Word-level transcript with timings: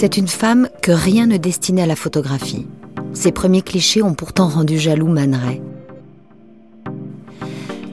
C'est 0.00 0.16
une 0.16 0.28
femme 0.28 0.70
que 0.80 0.92
rien 0.92 1.26
ne 1.26 1.36
destinait 1.36 1.82
à 1.82 1.86
la 1.86 1.94
photographie. 1.94 2.66
Ses 3.12 3.32
premiers 3.32 3.60
clichés 3.60 4.02
ont 4.02 4.14
pourtant 4.14 4.48
rendu 4.48 4.78
jaloux 4.78 5.08
Man 5.08 5.38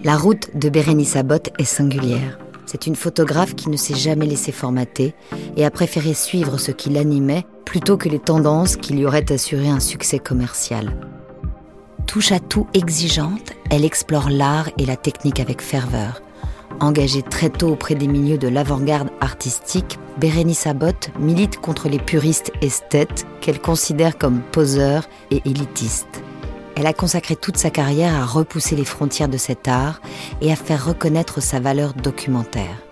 La 0.05 0.15
route 0.15 0.49
de 0.55 0.69
Bérénice 0.69 1.17
Abbott 1.17 1.49
est 1.59 1.65
singulière. 1.65 2.39
C'est 2.65 2.87
une 2.87 2.95
photographe 2.95 3.55
qui 3.55 3.69
ne 3.69 3.75
s'est 3.75 3.93
jamais 3.93 4.25
laissée 4.25 4.53
formater 4.53 5.15
et 5.57 5.65
a 5.65 5.69
préféré 5.69 6.13
suivre 6.13 6.57
ce 6.57 6.71
qui 6.71 6.91
l'animait 6.91 7.45
plutôt 7.65 7.97
que 7.97 8.07
les 8.07 8.19
tendances 8.19 8.77
qui 8.77 8.93
lui 8.93 9.05
auraient 9.05 9.29
assuré 9.29 9.67
un 9.67 9.81
succès 9.81 10.19
commercial. 10.19 10.93
Touche 12.05 12.31
à 12.31 12.39
tout 12.39 12.67
exigeante, 12.73 13.51
elle 13.69 13.83
explore 13.83 14.29
l'art 14.29 14.69
et 14.77 14.85
la 14.85 14.95
technique 14.95 15.41
avec 15.41 15.61
ferveur. 15.61 16.21
Engagée 16.79 17.23
très 17.23 17.49
tôt 17.49 17.69
auprès 17.69 17.95
des 17.95 18.07
milieux 18.07 18.37
de 18.37 18.47
l'avant-garde 18.47 19.09
artistique, 19.19 19.97
Bérénice 20.19 20.67
Abbott 20.67 21.09
milite 21.19 21.57
contre 21.59 21.89
les 21.89 21.97
puristes 21.97 22.51
esthètes 22.61 23.25
qu'elle 23.41 23.59
considère 23.59 24.17
comme 24.17 24.41
poseurs 24.51 25.07
et 25.31 25.41
élitistes. 25.45 26.21
Elle 26.75 26.85
a 26.85 26.93
consacré 26.93 27.35
toute 27.35 27.57
sa 27.57 27.71
carrière 27.71 28.13
à 28.13 28.25
repousser 28.25 28.75
les 28.75 28.85
frontières 28.85 29.29
de 29.29 29.37
cet 29.37 29.67
art 29.67 29.99
et 30.41 30.51
à 30.51 30.55
faire 30.55 30.85
reconnaître 30.85 31.41
sa 31.41 31.59
valeur 31.59 31.95
documentaire. 31.95 32.83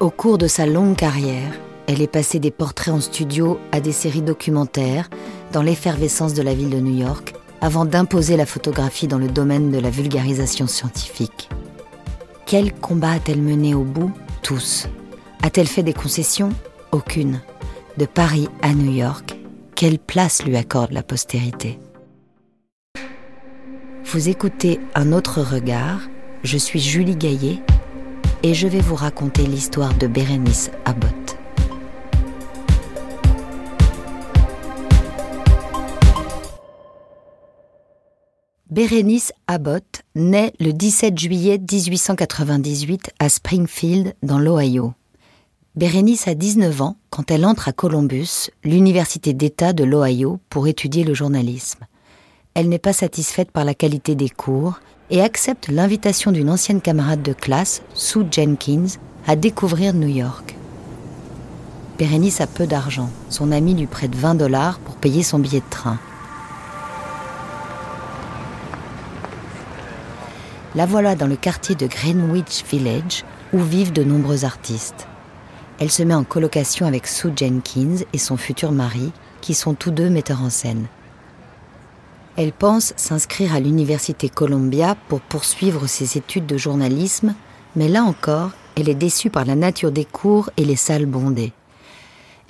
Au 0.00 0.08
cours 0.08 0.38
de 0.38 0.46
sa 0.46 0.64
longue 0.64 0.96
carrière, 0.96 1.52
elle 1.88 2.00
est 2.00 2.06
passée 2.06 2.38
des 2.38 2.50
portraits 2.50 2.94
en 2.94 3.00
studio 3.00 3.58
à 3.72 3.80
des 3.80 3.92
séries 3.92 4.22
documentaires 4.22 5.10
dans 5.52 5.62
l'effervescence 5.62 6.32
de 6.32 6.42
la 6.42 6.54
ville 6.54 6.70
de 6.70 6.80
New 6.80 6.96
York 6.96 7.34
avant 7.60 7.84
d'imposer 7.84 8.38
la 8.38 8.46
photographie 8.46 9.06
dans 9.06 9.18
le 9.18 9.28
domaine 9.28 9.70
de 9.70 9.78
la 9.78 9.90
vulgarisation 9.90 10.66
scientifique. 10.66 11.50
Quel 12.46 12.72
combat 12.72 13.10
a-t-elle 13.10 13.42
mené 13.42 13.74
au 13.74 13.82
bout 13.82 14.12
Tous? 14.40 14.86
A-t-elle 15.42 15.66
fait 15.66 15.82
des 15.82 15.92
concessions? 15.92 16.50
Aucune. 16.92 17.40
De 17.98 18.06
Paris 18.06 18.46
à 18.62 18.72
New 18.72 18.92
York, 18.92 19.36
quelle 19.74 19.98
place 19.98 20.44
lui 20.44 20.56
accorde 20.56 20.92
la 20.92 21.02
postérité? 21.02 21.80
Vous 24.04 24.28
écoutez 24.28 24.78
Un 24.94 25.10
autre 25.10 25.42
regard, 25.42 26.02
je 26.44 26.56
suis 26.56 26.78
Julie 26.78 27.16
Gaillet 27.16 27.58
et 28.44 28.54
je 28.54 28.68
vais 28.68 28.80
vous 28.80 28.94
raconter 28.94 29.42
l'histoire 29.42 29.94
de 29.94 30.06
Bérénice 30.06 30.70
Abbott. 30.84 31.25
Bérénice 38.76 39.32
Abbott 39.46 40.02
naît 40.14 40.52
le 40.60 40.74
17 40.74 41.18
juillet 41.18 41.56
1898 41.58 43.10
à 43.18 43.30
Springfield, 43.30 44.12
dans 44.22 44.38
l'Ohio. 44.38 44.92
Bérénice 45.76 46.28
a 46.28 46.34
19 46.34 46.82
ans 46.82 46.96
quand 47.08 47.30
elle 47.30 47.46
entre 47.46 47.68
à 47.68 47.72
Columbus, 47.72 48.50
l'université 48.64 49.32
d'État 49.32 49.72
de 49.72 49.82
l'Ohio, 49.82 50.40
pour 50.50 50.68
étudier 50.68 51.04
le 51.04 51.14
journalisme. 51.14 51.86
Elle 52.52 52.68
n'est 52.68 52.78
pas 52.78 52.92
satisfaite 52.92 53.50
par 53.50 53.64
la 53.64 53.72
qualité 53.72 54.14
des 54.14 54.28
cours 54.28 54.78
et 55.08 55.22
accepte 55.22 55.68
l'invitation 55.68 56.30
d'une 56.30 56.50
ancienne 56.50 56.82
camarade 56.82 57.22
de 57.22 57.32
classe, 57.32 57.80
Sue 57.94 58.26
Jenkins, 58.30 58.98
à 59.26 59.36
découvrir 59.36 59.94
New 59.94 60.14
York. 60.14 60.54
Bérénice 61.98 62.42
a 62.42 62.46
peu 62.46 62.66
d'argent. 62.66 63.08
Son 63.30 63.52
ami 63.52 63.72
lui 63.72 63.86
prête 63.86 64.14
20 64.14 64.34
dollars 64.34 64.80
pour 64.80 64.96
payer 64.96 65.22
son 65.22 65.38
billet 65.38 65.60
de 65.60 65.70
train. 65.70 65.98
La 70.76 70.84
voilà 70.84 71.16
dans 71.16 71.26
le 71.26 71.36
quartier 71.36 71.74
de 71.74 71.86
Greenwich 71.86 72.62
Village 72.70 73.24
où 73.54 73.60
vivent 73.60 73.94
de 73.94 74.04
nombreux 74.04 74.44
artistes. 74.44 75.08
Elle 75.80 75.90
se 75.90 76.02
met 76.02 76.14
en 76.14 76.22
colocation 76.22 76.84
avec 76.84 77.06
Sue 77.06 77.32
Jenkins 77.34 78.04
et 78.12 78.18
son 78.18 78.36
futur 78.36 78.72
mari, 78.72 79.10
qui 79.40 79.54
sont 79.54 79.72
tous 79.72 79.90
deux 79.90 80.10
metteurs 80.10 80.42
en 80.42 80.50
scène. 80.50 80.86
Elle 82.36 82.52
pense 82.52 82.92
s'inscrire 82.96 83.54
à 83.54 83.60
l'université 83.60 84.28
Columbia 84.28 84.96
pour 85.08 85.22
poursuivre 85.22 85.86
ses 85.86 86.18
études 86.18 86.46
de 86.46 86.58
journalisme, 86.58 87.34
mais 87.74 87.88
là 87.88 88.02
encore, 88.02 88.50
elle 88.76 88.90
est 88.90 88.94
déçue 88.94 89.30
par 89.30 89.46
la 89.46 89.54
nature 89.54 89.92
des 89.92 90.04
cours 90.04 90.50
et 90.58 90.64
les 90.66 90.76
salles 90.76 91.06
bondées. 91.06 91.52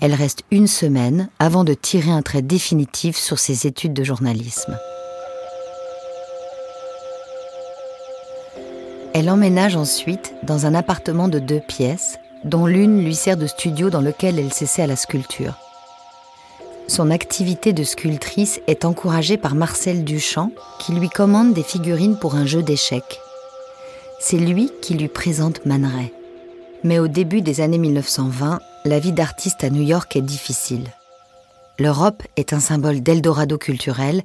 Elle 0.00 0.14
reste 0.14 0.42
une 0.50 0.66
semaine 0.66 1.28
avant 1.38 1.62
de 1.62 1.74
tirer 1.74 2.10
un 2.10 2.22
trait 2.22 2.42
définitif 2.42 3.16
sur 3.16 3.38
ses 3.38 3.68
études 3.68 3.94
de 3.94 4.02
journalisme. 4.02 4.76
Elle 9.18 9.30
emménage 9.30 9.76
ensuite 9.76 10.34
dans 10.42 10.66
un 10.66 10.74
appartement 10.74 11.28
de 11.28 11.38
deux 11.38 11.58
pièces, 11.58 12.18
dont 12.44 12.66
l'une 12.66 13.02
lui 13.02 13.14
sert 13.14 13.38
de 13.38 13.46
studio 13.46 13.88
dans 13.88 14.02
lequel 14.02 14.38
elle 14.38 14.52
s'essaie 14.52 14.82
à 14.82 14.86
la 14.86 14.94
sculpture. 14.94 15.54
Son 16.86 17.10
activité 17.10 17.72
de 17.72 17.82
sculptrice 17.82 18.60
est 18.66 18.84
encouragée 18.84 19.38
par 19.38 19.54
Marcel 19.54 20.04
Duchamp, 20.04 20.52
qui 20.78 20.92
lui 20.92 21.08
commande 21.08 21.54
des 21.54 21.62
figurines 21.62 22.18
pour 22.18 22.34
un 22.34 22.44
jeu 22.44 22.62
d'échecs. 22.62 23.18
C'est 24.20 24.36
lui 24.36 24.70
qui 24.82 24.92
lui 24.92 25.08
présente 25.08 25.64
Man 25.64 25.90
Mais 26.84 26.98
au 26.98 27.08
début 27.08 27.40
des 27.40 27.62
années 27.62 27.78
1920, 27.78 28.60
la 28.84 28.98
vie 28.98 29.12
d'artiste 29.12 29.64
à 29.64 29.70
New 29.70 29.82
York 29.82 30.14
est 30.14 30.20
difficile. 30.20 30.88
L'Europe 31.78 32.22
est 32.36 32.52
un 32.52 32.60
symbole 32.60 33.00
d'Eldorado 33.00 33.56
culturel 33.56 34.20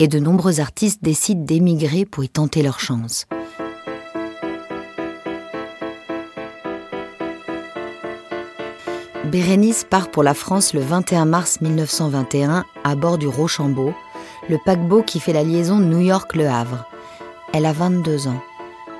et 0.00 0.06
de 0.06 0.18
nombreux 0.18 0.60
artistes 0.60 1.02
décident 1.02 1.46
d'émigrer 1.46 2.04
pour 2.04 2.24
y 2.24 2.28
tenter 2.28 2.62
leur 2.62 2.78
chance. 2.78 3.26
Bérénice 9.34 9.82
part 9.82 10.12
pour 10.12 10.22
la 10.22 10.32
France 10.32 10.74
le 10.74 10.80
21 10.80 11.24
mars 11.24 11.60
1921 11.60 12.64
à 12.84 12.94
bord 12.94 13.18
du 13.18 13.26
Rochambeau, 13.26 13.92
le 14.48 14.58
paquebot 14.64 15.02
qui 15.02 15.18
fait 15.18 15.32
la 15.32 15.42
liaison 15.42 15.80
New 15.80 15.98
York-Le 15.98 16.46
Havre. 16.46 16.86
Elle 17.52 17.66
a 17.66 17.72
22 17.72 18.28
ans. 18.28 18.40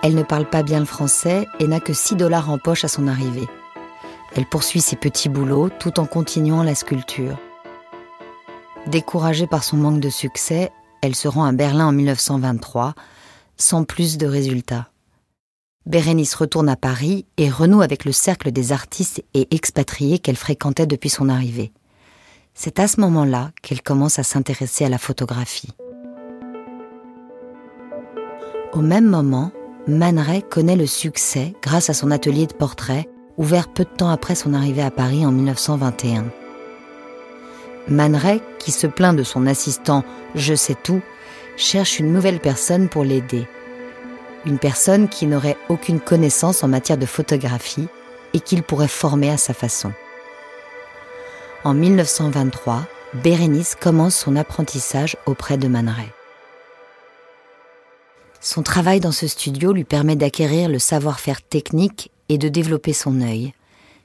Elle 0.02 0.16
ne 0.16 0.24
parle 0.24 0.50
pas 0.50 0.64
bien 0.64 0.80
le 0.80 0.86
français 0.86 1.46
et 1.60 1.68
n'a 1.68 1.78
que 1.78 1.92
6 1.92 2.16
dollars 2.16 2.50
en 2.50 2.58
poche 2.58 2.84
à 2.84 2.88
son 2.88 3.06
arrivée. 3.06 3.46
Elle 4.34 4.46
poursuit 4.46 4.80
ses 4.80 4.96
petits 4.96 5.28
boulots 5.28 5.68
tout 5.78 6.00
en 6.00 6.04
continuant 6.04 6.64
la 6.64 6.74
sculpture. 6.74 7.38
Découragée 8.88 9.46
par 9.46 9.62
son 9.62 9.76
manque 9.76 10.00
de 10.00 10.10
succès, 10.10 10.72
elle 11.00 11.14
se 11.14 11.28
rend 11.28 11.44
à 11.44 11.52
Berlin 11.52 11.86
en 11.86 11.92
1923, 11.92 12.94
sans 13.56 13.84
plus 13.84 14.18
de 14.18 14.26
résultats. 14.26 14.88
Bérénice 15.86 16.34
retourne 16.34 16.70
à 16.70 16.76
Paris 16.76 17.26
et 17.36 17.50
renoue 17.50 17.82
avec 17.82 18.06
le 18.06 18.12
cercle 18.12 18.52
des 18.52 18.72
artistes 18.72 19.22
et 19.34 19.54
expatriés 19.54 20.18
qu'elle 20.18 20.36
fréquentait 20.36 20.86
depuis 20.86 21.10
son 21.10 21.28
arrivée. 21.28 21.72
C'est 22.54 22.78
à 22.78 22.88
ce 22.88 23.00
moment-là 23.00 23.50
qu'elle 23.62 23.82
commence 23.82 24.18
à 24.18 24.22
s'intéresser 24.22 24.86
à 24.86 24.88
la 24.88 24.96
photographie. 24.96 25.72
Au 28.72 28.80
même 28.80 29.06
moment, 29.06 29.52
Man 29.86 30.24
connaît 30.50 30.76
le 30.76 30.86
succès 30.86 31.54
grâce 31.62 31.90
à 31.90 31.94
son 31.94 32.10
atelier 32.10 32.46
de 32.46 32.54
portrait, 32.54 33.08
ouvert 33.36 33.68
peu 33.68 33.84
de 33.84 33.90
temps 33.90 34.08
après 34.08 34.34
son 34.34 34.54
arrivée 34.54 34.82
à 34.82 34.90
Paris 34.90 35.26
en 35.26 35.32
1921. 35.32 36.24
Man 37.88 38.18
qui 38.58 38.72
se 38.72 38.86
plaint 38.86 39.14
de 39.14 39.22
son 39.22 39.46
assistant 39.46 40.02
Je 40.34 40.54
sais 40.54 40.76
tout, 40.82 41.02
cherche 41.58 41.98
une 41.98 42.14
nouvelle 42.14 42.40
personne 42.40 42.88
pour 42.88 43.04
l'aider 43.04 43.46
une 44.46 44.58
personne 44.58 45.08
qui 45.08 45.26
n'aurait 45.26 45.56
aucune 45.68 46.00
connaissance 46.00 46.62
en 46.62 46.68
matière 46.68 46.98
de 46.98 47.06
photographie 47.06 47.88
et 48.32 48.40
qu'il 48.40 48.62
pourrait 48.62 48.88
former 48.88 49.30
à 49.30 49.36
sa 49.36 49.54
façon. 49.54 49.92
En 51.64 51.72
1923, 51.72 52.86
Bérénice 53.22 53.74
commence 53.74 54.16
son 54.16 54.36
apprentissage 54.36 55.16
auprès 55.24 55.56
de 55.56 55.68
Man 55.68 55.94
Son 58.40 58.62
travail 58.62 59.00
dans 59.00 59.12
ce 59.12 59.26
studio 59.26 59.72
lui 59.72 59.84
permet 59.84 60.16
d'acquérir 60.16 60.68
le 60.68 60.78
savoir-faire 60.78 61.40
technique 61.40 62.10
et 62.28 62.38
de 62.38 62.48
développer 62.48 62.92
son 62.92 63.20
œil. 63.20 63.54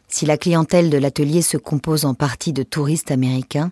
Si 0.08 0.26
la 0.26 0.38
clientèle 0.38 0.90
de 0.90 0.98
l'atelier 0.98 1.42
se 1.42 1.58
compose 1.58 2.06
en 2.06 2.14
partie 2.14 2.54
de 2.54 2.64
touristes 2.64 3.12
américains, 3.12 3.72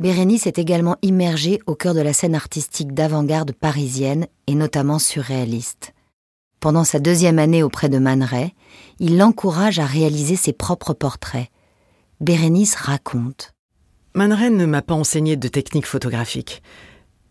Bérénice 0.00 0.46
est 0.46 0.58
également 0.58 0.96
immergée 1.02 1.58
au 1.66 1.74
cœur 1.74 1.92
de 1.92 2.00
la 2.00 2.12
scène 2.12 2.36
artistique 2.36 2.94
d'avant-garde 2.94 3.50
parisienne 3.50 4.28
et 4.46 4.54
notamment 4.54 5.00
surréaliste. 5.00 5.92
Pendant 6.60 6.84
sa 6.84 7.00
deuxième 7.00 7.40
année 7.40 7.64
auprès 7.64 7.88
de 7.88 7.98
Man 7.98 8.26
il 9.00 9.18
l'encourage 9.18 9.80
à 9.80 9.86
réaliser 9.86 10.36
ses 10.36 10.52
propres 10.52 10.92
portraits. 10.92 11.48
Bérénice 12.20 12.76
raconte. 12.76 13.54
Man 14.14 14.30
ne 14.56 14.66
m'a 14.66 14.82
pas 14.82 14.94
enseigné 14.94 15.36
de 15.36 15.48
technique 15.48 15.86
photographique. 15.86 16.62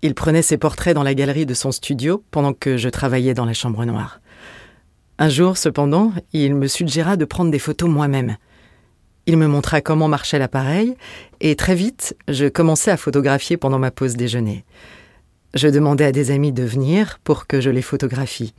Il 0.01 0.13
prenait 0.13 0.41
ses 0.41 0.57
portraits 0.57 0.93
dans 0.93 1.03
la 1.03 1.15
galerie 1.15 1.45
de 1.45 1.53
son 1.53 1.71
studio 1.71 2.23
pendant 2.31 2.53
que 2.53 2.77
je 2.77 2.89
travaillais 2.89 3.33
dans 3.33 3.45
la 3.45 3.53
chambre 3.53 3.83
noire. 3.85 4.19
Un 5.19 5.29
jour, 5.29 5.57
cependant, 5.57 6.11
il 6.33 6.53
me 6.53 6.67
suggéra 6.67 7.15
de 7.15 7.25
prendre 7.25 7.49
des 7.49 7.59
photos 7.59 7.89
moi-même. 7.89 8.37
Il 9.29 9.35
me 9.35 9.47
montra 9.47 9.81
comment 9.81 10.07
marchait 10.07 10.39
l'appareil, 10.39 10.95
et 11.41 11.57
très 11.57 11.75
vite, 11.75 12.15
je 12.29 12.45
commençai 12.45 12.91
à 12.91 12.97
photographier 12.97 13.57
pendant 13.57 13.77
ma 13.77 13.91
pause 13.91 14.15
déjeuner. 14.15 14.63
Je 15.53 15.67
demandais 15.67 16.05
à 16.05 16.13
des 16.13 16.31
amis 16.31 16.53
de 16.53 16.63
venir 16.63 17.19
pour 17.25 17.45
que 17.45 17.59
je 17.59 17.69
les 17.69 17.81
photographie. 17.81 18.53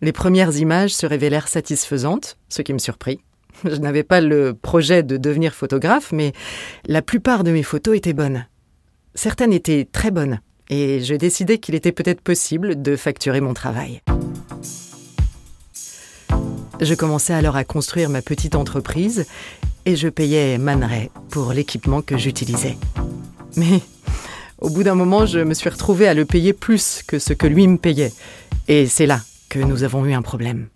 Les 0.00 0.12
premières 0.12 0.56
images 0.56 0.94
se 0.94 1.06
révélèrent 1.06 1.48
satisfaisantes, 1.48 2.38
ce 2.48 2.62
qui 2.62 2.72
me 2.72 2.78
surprit. 2.78 3.20
Je 3.64 3.74
n'avais 3.76 4.04
pas 4.04 4.20
le 4.20 4.54
projet 4.54 5.02
de 5.02 5.16
devenir 5.16 5.54
photographe, 5.54 6.12
mais 6.12 6.34
la 6.86 7.02
plupart 7.02 7.42
de 7.42 7.50
mes 7.50 7.64
photos 7.64 7.96
étaient 7.96 8.12
bonnes. 8.12 8.46
Certaines 9.16 9.52
étaient 9.52 9.88
très 9.90 10.12
bonnes, 10.12 10.38
et 10.68 11.00
je 11.00 11.16
décidais 11.16 11.58
qu'il 11.58 11.74
était 11.74 11.90
peut-être 11.90 12.20
possible 12.20 12.80
de 12.80 12.94
facturer 12.94 13.40
mon 13.40 13.54
travail. 13.54 14.02
Je 16.80 16.94
commençais 16.94 17.34
alors 17.34 17.56
à 17.56 17.64
construire 17.64 18.08
ma 18.08 18.22
petite 18.22 18.54
entreprise 18.54 19.26
et 19.86 19.96
je 19.96 20.08
payais 20.08 20.58
Man 20.58 20.88
pour 21.30 21.52
l'équipement 21.52 22.02
que 22.02 22.16
j'utilisais. 22.16 22.76
Mais 23.56 23.80
au 24.60 24.70
bout 24.70 24.82
d'un 24.82 24.94
moment, 24.94 25.26
je 25.26 25.40
me 25.40 25.54
suis 25.54 25.70
retrouvée 25.70 26.06
à 26.06 26.14
le 26.14 26.24
payer 26.24 26.52
plus 26.52 27.02
que 27.06 27.18
ce 27.18 27.32
que 27.32 27.46
lui 27.46 27.66
me 27.66 27.78
payait. 27.78 28.12
Et 28.68 28.86
c'est 28.86 29.06
là 29.06 29.20
que 29.48 29.58
nous 29.58 29.82
avons 29.82 30.04
eu 30.04 30.12
un 30.12 30.22
problème. 30.22 30.68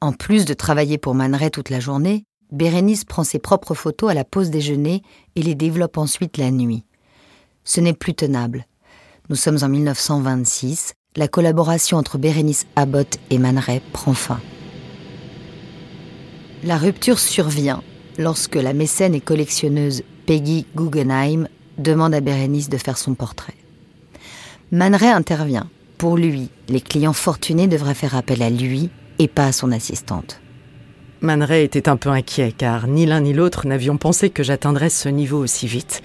En 0.00 0.12
plus 0.12 0.44
de 0.44 0.54
travailler 0.54 0.98
pour 0.98 1.14
Man 1.14 1.38
toute 1.52 1.70
la 1.70 1.80
journée, 1.80 2.24
Bérénice 2.50 3.04
prend 3.04 3.24
ses 3.24 3.38
propres 3.38 3.74
photos 3.74 4.10
à 4.10 4.14
la 4.14 4.24
pause 4.24 4.50
déjeuner 4.50 5.02
et 5.36 5.42
les 5.42 5.54
développe 5.54 5.96
ensuite 5.96 6.38
la 6.38 6.50
nuit. 6.50 6.84
Ce 7.64 7.80
n'est 7.80 7.92
plus 7.92 8.14
tenable. 8.14 8.66
Nous 9.28 9.36
sommes 9.36 9.58
en 9.62 9.68
1926, 9.68 10.94
la 11.16 11.28
collaboration 11.28 11.98
entre 11.98 12.18
Bérénice 12.18 12.66
Abbott 12.74 13.18
et 13.30 13.38
Man 13.38 13.62
prend 13.92 14.14
fin. 14.14 14.40
La 16.64 16.78
rupture 16.78 17.18
survient 17.18 17.82
lorsque 18.18 18.54
la 18.54 18.72
mécène 18.72 19.16
et 19.16 19.20
collectionneuse 19.20 20.04
Peggy 20.26 20.64
Guggenheim 20.76 21.48
demande 21.76 22.14
à 22.14 22.20
Bérénice 22.20 22.68
de 22.68 22.76
faire 22.76 22.98
son 22.98 23.14
portrait. 23.14 23.56
Man 24.70 24.94
intervient. 24.94 25.68
Pour 25.98 26.16
lui, 26.16 26.50
les 26.68 26.80
clients 26.80 27.12
fortunés 27.12 27.66
devraient 27.66 27.94
faire 27.94 28.14
appel 28.14 28.42
à 28.42 28.50
lui 28.50 28.90
et 29.18 29.26
pas 29.26 29.46
à 29.46 29.52
son 29.52 29.72
assistante. 29.72 30.40
Man 31.20 31.44
était 31.50 31.88
un 31.88 31.96
peu 31.96 32.10
inquiet 32.10 32.52
car 32.56 32.86
ni 32.86 33.06
l'un 33.06 33.20
ni 33.20 33.32
l'autre 33.32 33.66
n'avions 33.66 33.96
pensé 33.96 34.30
que 34.30 34.44
j'atteindrais 34.44 34.90
ce 34.90 35.08
niveau 35.08 35.38
aussi 35.38 35.66
vite. 35.66 36.00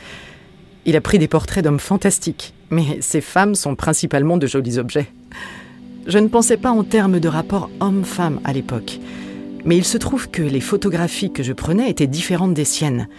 Il 0.85 0.95
a 0.95 1.01
pris 1.01 1.19
des 1.19 1.27
portraits 1.27 1.63
d'hommes 1.63 1.79
fantastiques, 1.79 2.55
mais 2.71 2.97
ces 3.01 3.21
femmes 3.21 3.53
sont 3.53 3.75
principalement 3.75 4.37
de 4.37 4.47
jolis 4.47 4.79
objets. 4.79 5.11
Je 6.07 6.17
ne 6.17 6.29
pensais 6.29 6.57
pas 6.57 6.71
en 6.71 6.83
termes 6.83 7.19
de 7.19 7.27
rapport 7.27 7.69
homme-femme 7.79 8.39
à 8.43 8.53
l'époque. 8.53 8.99
Mais 9.67 9.75
il 9.75 9.83
se 9.83 9.97
trouve 9.97 10.29
que 10.29 10.41
les 10.41 10.61
photographies 10.61 11.33
que 11.33 11.43
je 11.43 11.51
prenais 11.51 11.89
étaient 11.89 12.07
différentes 12.07 12.53
des 12.53 12.63
siennes, 12.63 13.09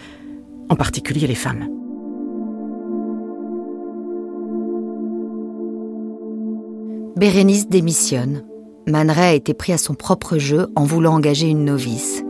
en 0.70 0.76
particulier 0.76 1.26
les 1.26 1.34
femmes. 1.34 1.68
Bérénice 7.16 7.68
démissionne. 7.68 8.44
Man 8.86 9.10
a 9.10 9.34
été 9.34 9.52
pris 9.52 9.74
à 9.74 9.78
son 9.78 9.92
propre 9.92 10.38
jeu 10.38 10.68
en 10.74 10.84
voulant 10.84 11.16
engager 11.16 11.48
une 11.48 11.66
novice. 11.66 12.24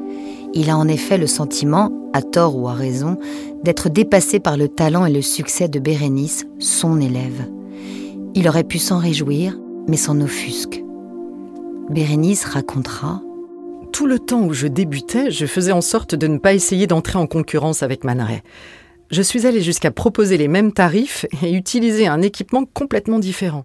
Il 0.52 0.68
a 0.68 0.76
en 0.76 0.88
effet 0.88 1.16
le 1.16 1.28
sentiment, 1.28 1.92
à 2.12 2.20
tort 2.20 2.58
ou 2.58 2.66
à 2.66 2.72
raison, 2.72 3.18
d'être 3.62 3.88
dépassé 3.88 4.40
par 4.40 4.56
le 4.56 4.66
talent 4.68 5.06
et 5.06 5.12
le 5.12 5.22
succès 5.22 5.68
de 5.68 5.78
Bérénice, 5.78 6.44
son 6.58 7.00
élève. 7.00 7.48
Il 8.34 8.48
aurait 8.48 8.64
pu 8.64 8.78
s'en 8.78 8.98
réjouir, 8.98 9.56
mais 9.86 9.96
s'en 9.96 10.20
offusque. 10.20 10.82
Bérénice 11.88 12.44
racontera 12.44 13.22
tout 13.92 14.06
le 14.06 14.18
temps 14.18 14.42
où 14.42 14.52
je 14.52 14.66
débutais, 14.66 15.30
je 15.30 15.46
faisais 15.46 15.72
en 15.72 15.80
sorte 15.80 16.14
de 16.14 16.26
ne 16.26 16.38
pas 16.38 16.54
essayer 16.54 16.86
d'entrer 16.86 17.18
en 17.18 17.26
concurrence 17.26 17.82
avec 17.82 18.04
Maneret. 18.04 18.42
Je 19.10 19.22
suis 19.22 19.46
allée 19.46 19.62
jusqu'à 19.62 19.90
proposer 19.90 20.36
les 20.36 20.48
mêmes 20.48 20.72
tarifs 20.72 21.26
et 21.42 21.52
utiliser 21.52 22.06
un 22.06 22.22
équipement 22.22 22.64
complètement 22.64 23.18
différent. 23.18 23.64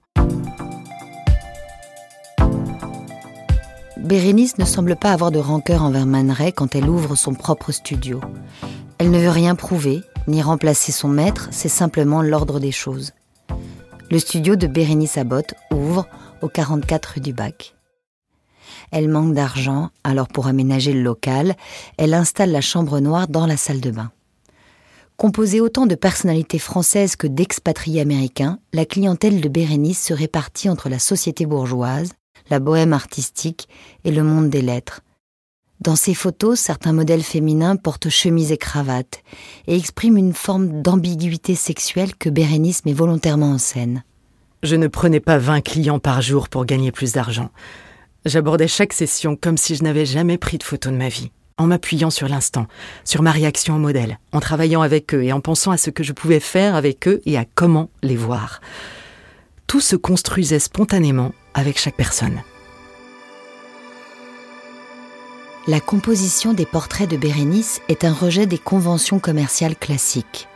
Bérénice 3.98 4.58
ne 4.58 4.66
semble 4.66 4.96
pas 4.96 5.12
avoir 5.12 5.32
de 5.32 5.40
rancœur 5.40 5.84
envers 5.84 6.06
Maneret 6.06 6.52
quand 6.52 6.76
elle 6.76 6.90
ouvre 6.90 7.16
son 7.16 7.34
propre 7.34 7.72
studio. 7.72 8.20
Elle 8.98 9.12
ne 9.12 9.20
veut 9.20 9.30
rien 9.30 9.56
prouver, 9.56 10.02
ni 10.28 10.42
remplacer 10.42 10.92
son 10.92 11.08
maître, 11.08 11.50
c'est 11.52 11.70
simplement 11.70 12.22
l'ordre 12.22 12.60
des 12.60 12.72
choses. 12.72 13.12
Le 14.12 14.20
studio 14.20 14.56
de 14.56 14.68
Bérénice 14.68 15.18
Abbott 15.18 15.54
ouvre 15.72 16.06
au 16.42 16.48
44 16.48 17.06
rue 17.16 17.22
du 17.22 17.34
Bac. 17.34 17.73
Elle 18.94 19.10
manque 19.10 19.34
d'argent, 19.34 19.90
alors 20.04 20.28
pour 20.28 20.46
aménager 20.46 20.94
le 20.94 21.02
local, 21.02 21.56
elle 21.98 22.14
installe 22.14 22.52
la 22.52 22.62
chambre 22.62 23.00
noire 23.00 23.28
dans 23.28 23.48
la 23.48 23.58
salle 23.58 23.82
de 23.82 23.90
bain. 23.90 24.12
Composée 25.18 25.62
autant 25.62 25.88
de 25.88 25.96
personnalités 25.96 26.60
françaises 26.60 27.16
que 27.16 27.26
d'expatriés 27.26 28.02
américains, 28.02 28.60
la 28.72 28.86
clientèle 28.86 29.42
de 29.42 29.50
Bérénice 29.50 30.06
se 30.06 30.14
répartit 30.14 30.70
entre 30.70 30.90
la 30.90 31.00
société 31.00 31.48
bourgeoise, 31.48 32.14
la 32.52 32.60
bohème 32.60 32.94
artistique 32.94 33.68
et 34.04 34.12
le 34.12 34.24
monde 34.24 34.52
des 34.52 34.62
lettres. 34.62 35.02
Dans 35.82 35.96
ces 35.96 36.14
photos, 36.14 36.60
certains 36.60 36.94
modèles 36.94 37.24
féminins 37.24 37.78
portent 37.78 38.10
chemise 38.10 38.52
et 38.52 38.58
cravate 38.58 39.24
et 39.66 39.76
expriment 39.76 40.18
une 40.18 40.34
forme 40.34 40.84
d'ambiguïté 40.84 41.56
sexuelle 41.56 42.16
que 42.16 42.30
Bérénice 42.30 42.86
met 42.86 42.94
volontairement 42.94 43.54
en 43.54 43.58
scène. 43.58 44.04
Je 44.62 44.76
ne 44.76 44.88
prenais 44.88 45.20
pas 45.20 45.40
20 45.40 45.62
clients 45.62 46.00
par 46.00 46.22
jour 46.22 46.48
pour 46.48 46.66
gagner 46.66 46.92
plus 46.92 47.14
d'argent. 47.14 47.50
J'abordais 48.26 48.70
chaque 48.70 48.94
session 48.94 49.36
comme 49.36 49.58
si 49.58 49.76
je 49.76 49.84
n'avais 49.84 50.06
jamais 50.06 50.38
pris 50.38 50.58
de 50.58 50.64
photo 50.64 50.90
de 50.90 50.96
ma 50.96 51.10
vie, 51.10 51.32
en 51.58 51.68
m'appuyant 51.68 52.10
sur 52.10 52.30
l'instant, 52.30 52.68
sur 53.04 53.22
ma 53.22 53.32
réaction 53.32 53.76
au 53.76 53.80
modèle, 53.80 54.18
en 54.32 54.40
travaillant 54.40 54.82
avec 54.82 55.14
eux 55.14 55.24
et 55.24 55.34
en 55.34 55.42
pensant 55.42 55.72
à 55.72 55.78
ce 55.78 55.90
que 55.90 56.04
je 56.04 56.14
pouvais 56.14 56.40
faire 56.40 56.76
avec 56.76 57.06
eux 57.08 57.22
et 57.26 57.38
à 57.38 57.44
comment 57.44 57.90
les 58.02 58.16
voir. 58.16 58.62
Tout 59.68 59.82
se 59.82 59.98
construisait 59.98 60.60
spontanément 60.60 61.34
avec 61.54 61.78
chaque 61.78 61.98
personne. 61.98 62.42
La 65.68 65.82
composition 65.82 66.54
des 66.54 66.66
portraits 66.66 67.10
de 67.10 67.18
Bérénice 67.18 67.82
est 67.90 68.06
un 68.06 68.14
rejet 68.14 68.46
des 68.46 68.58
conventions 68.58 69.20
commerciales 69.20 69.76
classiques. 69.76 70.48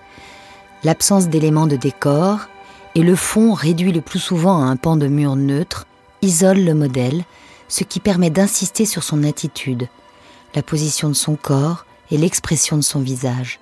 L'absence 0.86 1.28
d'éléments 1.28 1.68
de 1.68 1.76
décor 1.76 2.48
et 2.96 3.04
le 3.04 3.16
fond 3.16 3.54
réduit 3.54 3.92
le 3.92 4.02
plus 4.02 4.20
souvent 4.20 4.62
à 4.62 4.66
un 4.66 4.78
pan 4.78 4.96
de 4.96 5.08
mur 5.08 5.36
neutre 5.36 5.86
isole 6.22 6.64
le 6.64 6.74
modèle 6.74 7.24
ce 7.68 7.84
qui 7.84 8.00
permet 8.00 8.30
d'insister 8.30 8.86
sur 8.86 9.04
son 9.04 9.24
attitude, 9.24 9.88
la 10.56 10.64
position 10.64 11.10
de 11.10 11.14
son 11.14 11.36
corps 11.36 11.86
et 12.12 12.18
l'expression 12.18 12.78
de 12.78 12.82
son 12.82 13.00
visage. 13.00 13.60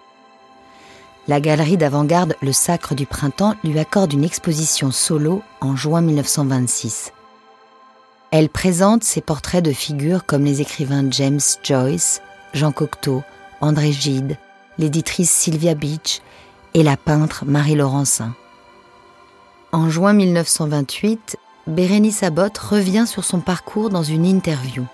La 1.27 1.39
galerie 1.39 1.77
d'avant-garde 1.77 2.35
Le 2.41 2.53
Sacre 2.53 2.93
du 2.93 3.07
Printemps 3.07 3.55
lui 3.63 3.79
accorde 3.79 4.13
une 4.13 4.23
exposition 4.23 4.91
solo 4.91 5.41
en 5.59 5.75
juin 5.75 6.01
1926. 6.01 7.11
Elle 8.29 8.49
présente 8.49 9.03
ses 9.03 9.21
portraits 9.21 9.63
de 9.63 9.71
figures 9.71 10.25
comme 10.25 10.43
les 10.43 10.61
écrivains 10.61 11.09
James 11.09 11.39
Joyce, 11.63 12.21
Jean 12.53 12.71
Cocteau, 12.71 13.23
André 13.59 13.91
Gide, 13.91 14.37
l'éditrice 14.77 15.31
Sylvia 15.31 15.73
Beach 15.73 16.21
et 16.75 16.83
la 16.83 16.97
peintre 16.97 17.45
Marie 17.45 17.75
Laurencin. 17.75 18.35
En 19.71 19.89
juin 19.89 20.13
1928, 20.13 21.37
Bérénice 21.67 22.21
Abbott 22.21 22.55
revient 22.59 23.05
sur 23.07 23.23
son 23.23 23.39
parcours 23.39 23.89
dans 23.89 24.03
une 24.03 24.25
interview. 24.25 24.85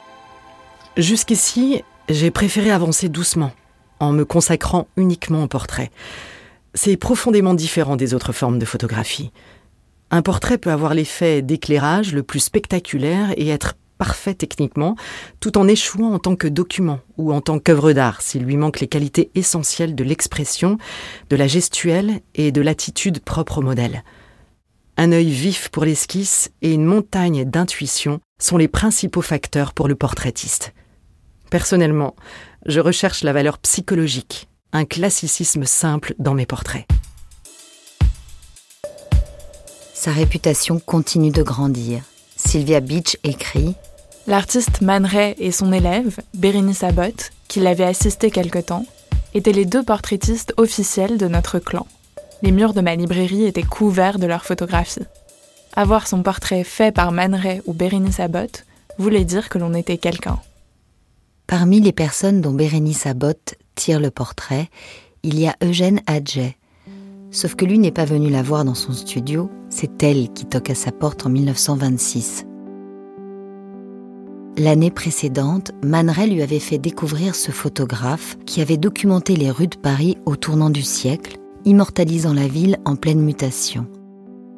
Jusqu'ici, 0.96 1.84
j'ai 2.08 2.32
préféré 2.32 2.72
avancer 2.72 3.10
doucement, 3.10 3.52
en 4.00 4.14
me 4.14 4.24
consacrant 4.24 4.88
uniquement 4.96 5.44
au 5.44 5.48
portrait. 5.48 5.92
C'est 6.74 6.96
profondément 6.96 7.54
différent 7.54 7.98
des 7.98 8.14
autres 8.14 8.32
formes 8.32 8.58
de 8.58 8.66
photographie. 8.66 9.32
Un 10.12 10.22
portrait 10.22 10.58
peut 10.58 10.72
avoir 10.72 10.94
l'effet 10.94 11.42
d'éclairage 11.42 12.14
le 12.14 12.24
plus 12.24 12.40
spectaculaire 12.40 13.34
et 13.36 13.50
être 13.50 13.74
parfait 13.98 14.34
techniquement, 14.34 14.96
tout 15.42 15.58
en 15.58 15.68
échouant 15.68 16.14
en 16.14 16.20
tant 16.20 16.38
que 16.38 16.48
document 16.48 17.02
ou 17.18 17.34
en 17.34 17.42
tant 17.42 17.60
qu'œuvre 17.60 17.92
d'art 17.92 18.22
s'il 18.22 18.44
lui 18.44 18.56
manque 18.56 18.80
les 18.80 18.88
qualités 18.88 19.30
essentielles 19.36 19.94
de 19.94 20.06
l'expression, 20.06 20.78
de 21.30 21.36
la 21.36 21.48
gestuelle 21.48 22.22
et 22.34 22.54
de 22.54 22.62
l'attitude 22.62 23.20
propre 23.20 23.58
au 23.58 23.62
modèle. 23.62 24.04
Un 24.98 25.12
œil 25.12 25.32
vif 25.32 25.70
pour 25.70 25.86
l'esquisse 25.86 26.52
et 26.62 26.74
une 26.74 26.86
montagne 26.86 27.46
d'intuition 27.46 28.20
sont 28.40 28.58
les 28.58 28.68
principaux 28.68 29.22
facteurs 29.22 29.74
pour 29.74 29.88
le 29.88 29.96
portraitiste. 29.96 30.74
Personnellement, 31.50 32.16
je 32.66 32.80
recherche 32.80 33.24
la 33.24 33.34
valeur 33.34 33.58
psychologique, 33.58 34.48
un 34.74 34.86
classicisme 34.86 35.66
simple 35.66 36.14
dans 36.20 36.34
mes 36.34 36.46
portraits. 36.46 36.86
Sa 39.94 40.12
réputation 40.12 40.80
continue 40.80 41.32
de 41.32 41.44
grandir. 41.44 42.04
Sylvia 42.36 42.80
Beach 42.80 43.18
écrit 43.24 43.76
L'artiste 44.28 44.82
Man 44.82 45.06
Ray 45.06 45.36
et 45.38 45.52
son 45.52 45.74
élève, 45.74 46.20
Bérénice 46.34 46.84
Abbott, 46.84 47.32
qui 47.48 47.60
l'avait 47.60 47.86
assisté 47.86 48.32
quelque 48.32 48.60
temps, 48.60 48.86
étaient 49.34 49.52
les 49.52 49.66
deux 49.66 49.84
portraitistes 49.84 50.54
officiels 50.58 51.18
de 51.18 51.28
notre 51.28 51.60
clan 51.60 51.88
les 52.42 52.52
murs 52.52 52.74
de 52.74 52.82
ma 52.82 52.96
librairie 52.96 53.46
étaient 53.46 53.64
couverts 53.64 54.20
de 54.20 54.26
leurs 54.26 54.46
photographies. 54.46 55.06
Avoir 55.74 56.08
son 56.08 56.24
portrait 56.24 56.64
fait 56.64 56.94
par 56.94 57.12
Man 57.12 57.40
ou 57.66 57.74
Bérénice 57.74 58.20
Abbott 58.20 58.66
voulait 58.98 59.26
dire 59.26 59.50
que 59.50 59.58
l'on 59.58 59.74
était 59.74 59.98
quelqu'un. 59.98 60.40
Parmi 61.48 61.80
les 61.80 61.92
personnes 61.92 62.42
dont 62.42 62.54
Bérénice 62.54 63.06
Abbott 63.06 63.56
tire 63.76 64.00
le 64.00 64.12
portrait, 64.12 64.70
il 65.24 65.40
y 65.40 65.48
a 65.48 65.56
Eugène 65.64 66.02
Adjet. 66.08 66.58
Sauf 67.30 67.56
que 67.56 67.66
lui 67.66 67.80
n'est 67.80 67.92
pas 67.92 68.06
venu 68.06 68.30
la 68.30 68.44
voir 68.44 68.66
dans 68.66 68.76
son 68.76 68.92
studio, 68.92 69.50
c'est 69.70 70.04
elle 70.04 70.32
qui 70.34 70.46
toque 70.46 70.70
à 70.70 70.76
sa 70.76 70.92
porte 70.92 71.26
en 71.26 71.30
1926. 71.30 72.46
L'année 74.58 74.92
précédente, 74.92 75.72
Man 75.84 76.14
lui 76.28 76.42
avait 76.42 76.60
fait 76.60 76.78
découvrir 76.78 77.36
ce 77.36 77.52
photographe 77.52 78.38
qui 78.46 78.62
avait 78.62 78.78
documenté 78.78 79.36
les 79.36 79.50
rues 79.50 79.68
de 79.68 79.78
Paris 79.78 80.18
au 80.26 80.36
tournant 80.36 80.70
du 80.70 80.82
siècle, 80.82 81.38
immortalisant 81.66 82.34
la 82.34 82.48
ville 82.48 82.78
en 82.86 82.96
pleine 82.96 83.22
mutation. 83.22 83.88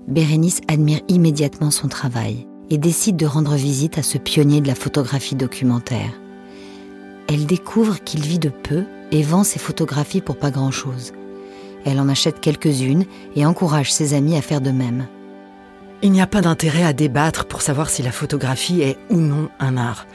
Bérénice 0.07 0.62
admire 0.67 1.01
immédiatement 1.07 1.72
son 1.72 1.88
travail 1.88 2.48
et 2.69 2.77
décide 2.77 3.15
de 3.15 3.25
rendre 3.25 3.55
visite 3.55 3.98
à 3.98 4.03
ce 4.03 4.17
pionnier 4.17 4.62
de 4.62 4.67
la 4.67 4.75
photographie 4.75 5.36
documentaire. 5.36 6.12
Elle 7.27 7.45
découvre 7.45 8.03
qu'il 8.03 8.22
vit 8.22 8.39
de 8.39 8.50
peu 8.50 8.83
et 9.12 9.24
vend 9.24 9.43
ses 9.43 9.60
photographies 9.60 10.22
pour 10.22 10.38
pas 10.38 10.51
grand-chose. 10.51 11.13
Elle 11.86 12.00
en 12.00 12.10
achète 12.10 12.39
quelques-unes 12.39 13.05
et 13.36 13.45
encourage 13.45 13.91
ses 13.91 14.13
amis 14.13 14.38
à 14.38 14.41
faire 14.41 14.62
de 14.62 14.72
même. 14.72 15.07
Il 16.01 16.12
n'y 16.12 16.22
a 16.22 16.27
pas 16.27 16.41
d'intérêt 16.41 16.83
à 16.83 16.93
débattre 16.93 17.45
pour 17.45 17.62
savoir 17.62 17.89
si 17.89 18.03
la 18.03 18.12
photographie 18.12 18.81
est 18.81 18.98
ou 19.10 19.17
non 19.17 19.50
un 19.60 19.77
art. 19.77 20.05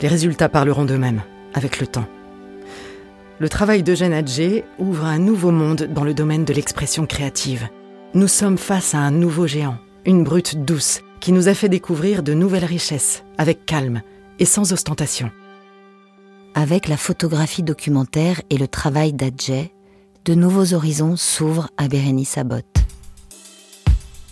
Les 0.00 0.08
résultats 0.08 0.48
parleront 0.48 0.86
d'eux-mêmes, 0.86 1.22
avec 1.52 1.78
le 1.78 1.86
temps. 1.86 2.06
Le 3.40 3.48
travail 3.48 3.82
d'Eugène 3.82 4.12
Adjé 4.12 4.66
ouvre 4.78 5.06
un 5.06 5.18
nouveau 5.18 5.50
monde 5.50 5.88
dans 5.94 6.04
le 6.04 6.12
domaine 6.12 6.44
de 6.44 6.52
l'expression 6.52 7.06
créative. 7.06 7.70
Nous 8.12 8.28
sommes 8.28 8.58
face 8.58 8.94
à 8.94 8.98
un 8.98 9.10
nouveau 9.10 9.46
géant, 9.46 9.78
une 10.04 10.24
brute 10.24 10.62
douce, 10.66 11.00
qui 11.20 11.32
nous 11.32 11.48
a 11.48 11.54
fait 11.54 11.70
découvrir 11.70 12.22
de 12.22 12.34
nouvelles 12.34 12.66
richesses, 12.66 13.24
avec 13.38 13.64
calme 13.64 14.02
et 14.40 14.44
sans 14.44 14.74
ostentation. 14.74 15.30
Avec 16.54 16.86
la 16.86 16.98
photographie 16.98 17.62
documentaire 17.62 18.42
et 18.50 18.58
le 18.58 18.68
travail 18.68 19.14
d'Adjé, 19.14 19.72
de 20.26 20.34
nouveaux 20.34 20.74
horizons 20.74 21.16
s'ouvrent 21.16 21.70
à 21.78 21.88
Bérénice 21.88 22.36
Abbott. 22.36 22.66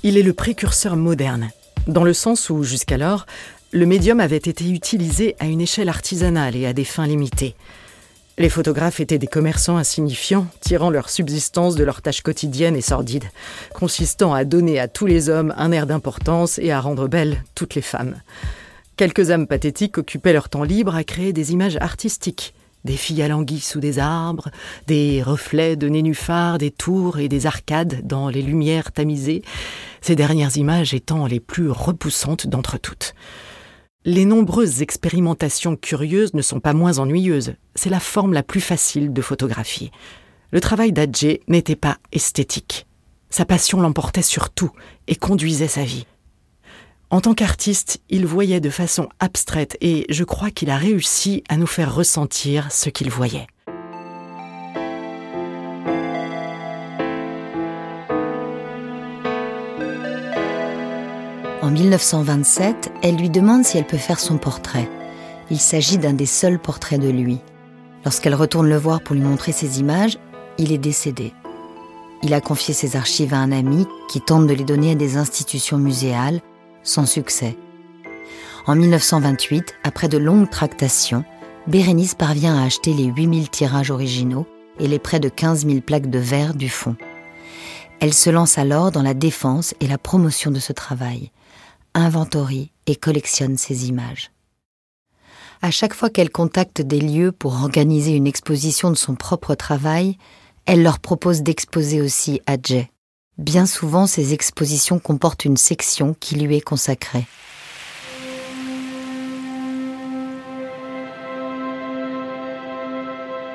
Il 0.03 0.19
est 0.19 0.23
le 0.23 0.35
précurseur 0.35 0.97
moderne, 0.97 1.49
dans 1.87 2.05
le 2.05 2.13
sens 2.13 2.51
où, 2.51 2.63
jusqu'alors, 2.63 3.25
le 3.73 3.87
médium 3.87 4.21
avait 4.21 4.37
été 4.37 4.69
utilisé 4.69 5.35
à 5.39 5.47
une 5.47 5.63
échelle 5.63 5.89
artisanale 5.89 6.57
et 6.57 6.67
à 6.67 6.75
des 6.75 6.85
fins 6.85 7.07
limitées. 7.07 7.55
Les 8.39 8.49
photographes 8.49 9.01
étaient 9.01 9.19
des 9.19 9.27
commerçants 9.27 9.79
insignifiants, 9.79 10.47
tirant 10.61 10.91
leur 10.91 11.11
subsistance 11.11 11.75
de 11.75 11.83
leurs 11.83 12.03
tâches 12.03 12.23
quotidiennes 12.23 12.77
et 12.77 12.81
sordides, 12.81 13.29
consistant 13.75 14.33
à 14.33 14.45
donner 14.45 14.79
à 14.79 14.87
tous 14.87 15.07
les 15.07 15.29
hommes 15.29 15.53
un 15.57 15.73
air 15.73 15.89
d'importance 15.89 16.61
et 16.61 16.71
à 16.71 16.81
rendre 16.81 17.09
belles 17.09 17.43
toutes 17.57 17.75
les 17.75 17.83
femmes. 17.83 18.15
Quelques 18.97 19.33
âmes 19.33 19.49
pathétiques 19.49 19.99
occupaient 19.99 20.33
leur 20.33 20.49
temps 20.49 20.63
libre 20.63 20.95
à 20.95 21.03
créer 21.03 21.33
des 21.33 21.53
images 21.53 21.79
artistiques, 21.81 22.55
des 22.85 22.97
filles 22.97 23.23
alanguies 23.23 23.59
sous 23.59 23.81
des 23.81 23.99
arbres, 23.99 24.51
des 24.87 25.21
reflets 25.21 25.75
de 25.75 25.89
nénuphars, 25.89 26.59
des 26.59 26.71
tours 26.71 27.19
et 27.19 27.29
des 27.29 27.45
arcades 27.45 28.07
dans 28.07 28.29
les 28.29 28.43
lumières 28.43 28.93
tamisées, 28.93 29.43
ces 30.01 30.15
dernières 30.15 30.57
images 30.57 30.95
étant 30.95 31.27
les 31.27 31.41
plus 31.41 31.71
repoussantes 31.71 32.47
d'entre 32.47 32.79
toutes. 32.79 33.15
Les 34.11 34.25
nombreuses 34.25 34.81
expérimentations 34.81 35.77
curieuses 35.77 36.33
ne 36.33 36.41
sont 36.41 36.61
pas 36.61 36.73
moins 36.73 36.99
ennuyeuses, 36.99 37.57
c'est 37.75 37.91
la 37.91 38.01
forme 38.01 38.33
la 38.33 38.43
plus 38.43 38.63
facile 38.63 39.13
de 39.13 39.21
photographie. 39.21 39.91
Le 40.51 40.63
travail 40.63 40.93
d'Adjé 40.93 41.43
n'était 41.47 41.77
pas 41.77 41.99
esthétique. 42.11 42.87
Sa 43.29 43.45
passion 43.45 43.83
l'emportait 43.83 44.23
sur 44.23 44.49
tout 44.49 44.71
et 45.09 45.15
conduisait 45.15 45.69
sa 45.69 45.85
vie. 45.85 46.07
En 47.11 47.21
tant 47.21 47.35
qu'artiste, 47.35 48.01
il 48.09 48.25
voyait 48.25 48.61
de 48.61 48.71
façon 48.71 49.11
abstraite 49.21 49.77
et 49.83 50.07
je 50.09 50.25
crois 50.25 50.51
qu'il 50.51 50.71
a 50.71 50.79
réussi 50.79 51.45
à 51.51 51.59
nous 51.59 51.67
faire 51.67 51.95
ressentir 51.95 52.73
ce 52.73 52.89
qu'il 52.89 53.11
voyait. 53.11 53.47
1927, 61.89 62.93
elle 63.03 63.17
lui 63.17 63.31
demande 63.31 63.65
si 63.65 63.79
elle 63.79 63.87
peut 63.87 63.97
faire 63.97 64.21
son 64.21 64.37
portrait. 64.37 64.91
Il 65.51 65.59
s'agit 65.59 65.97
d'un 65.97 66.13
des 66.13 66.27
seuls 66.27 66.59
portraits 66.59 67.01
de 67.01 67.09
lui. 67.09 67.39
Lorsqu'elle 68.05 68.35
retourne 68.35 68.69
le 68.69 68.77
voir 68.77 69.01
pour 69.01 69.15
lui 69.15 69.23
montrer 69.23 69.53
ses 69.53 69.81
images, 69.81 70.19
il 70.59 70.71
est 70.71 70.79
décédé. 70.79 71.33
Il 72.23 72.35
a 72.35 72.43
confié 72.43 72.75
ses 72.75 72.95
archives 72.97 73.33
à 73.33 73.39
un 73.39 73.53
ami 73.53 73.87
qui 74.11 74.21
tente 74.21 74.47
de 74.47 74.53
les 74.53 74.65
donner 74.65 74.93
à 74.93 74.97
des 74.97 75.17
institutions 75.17 75.79
muséales 75.79 76.41
sans 76.83 77.07
succès. 77.07 77.57
En 78.67 78.77
1928, 78.77 79.75
après 79.83 80.09
de 80.09 80.19
longues 80.19 80.51
tractations, 80.51 81.25
Bérénice 81.69 82.15
parvient 82.15 82.59
à 82.59 82.67
acheter 82.67 82.93
les 82.93 83.07
8000 83.07 83.49
tirages 83.49 83.91
originaux 83.91 84.47
et 84.79 84.89
les 84.89 84.99
près 84.99 85.21
de 85.21 85.31
15 85.31 85.67
000 85.67 85.81
plaques 85.81 86.11
de 86.11 86.19
verre 86.19 86.53
du 86.53 86.69
fond. 86.69 86.97
Elle 88.01 88.13
se 88.13 88.29
lance 88.29 88.59
alors 88.59 88.93
dans 88.93 89.03
la 89.03 89.15
défense 89.15 89.75
et 89.81 89.87
la 89.87 89.97
promotion 89.97 90.51
de 90.51 90.61
ce 90.61 90.75
travail, 90.75 91.31
inventorie 91.95 92.73
et 92.87 92.97
collectionne 92.97 93.57
ses 93.57 93.89
images. 93.89 94.31
À 95.61 95.71
chaque 95.71 95.95
fois 95.95 96.11
qu'elle 96.11 96.31
contacte 96.31 96.83
des 96.83 97.01
lieux 97.01 97.33
pour 97.33 97.55
organiser 97.55 98.13
une 98.13 98.27
exposition 98.27 98.91
de 98.91 98.97
son 98.97 99.17
propre 99.17 99.55
travail, 99.55 100.17
elle 100.67 100.83
leur 100.83 101.01
propose 101.01 101.43
d'exposer 101.43 102.01
aussi 102.01 102.41
à. 102.47 102.57
Bien 103.39 103.67
souvent, 103.67 104.07
ces 104.07 104.35
expositions 104.35 104.99
comportent 104.99 105.45
une 105.45 105.57
section 105.57 106.15
qui 106.19 106.37
lui 106.37 106.57
est 106.57 106.61
consacrée. 106.61 107.27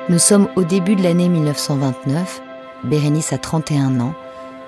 Nous 0.10 0.20
sommes 0.20 0.50
au 0.58 0.64
début 0.64 0.96
de 0.96 1.04
l'année 1.04 1.30
1929. 1.30 2.42
Bérénice 2.84 3.32
a 3.32 3.38
31 3.38 4.02
ans 4.02 4.14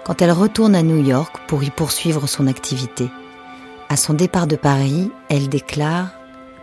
quand 0.05 0.21
elle 0.21 0.31
retourne 0.31 0.75
à 0.75 0.83
New 0.83 1.03
York 1.03 1.35
pour 1.47 1.63
y 1.63 1.71
poursuivre 1.71 2.27
son 2.27 2.47
activité. 2.47 3.09
À 3.87 3.97
son 3.97 4.13
départ 4.13 4.47
de 4.47 4.55
Paris, 4.55 5.11
elle 5.29 5.47
déclare 5.47 6.09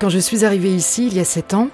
Quand 0.01 0.09
je 0.09 0.19
suis 0.19 0.45
arrivée 0.45 0.75
ici 0.75 1.07
il 1.07 1.15
y 1.15 1.21
a 1.21 1.25
sept 1.25 1.55
ans, 1.55 1.69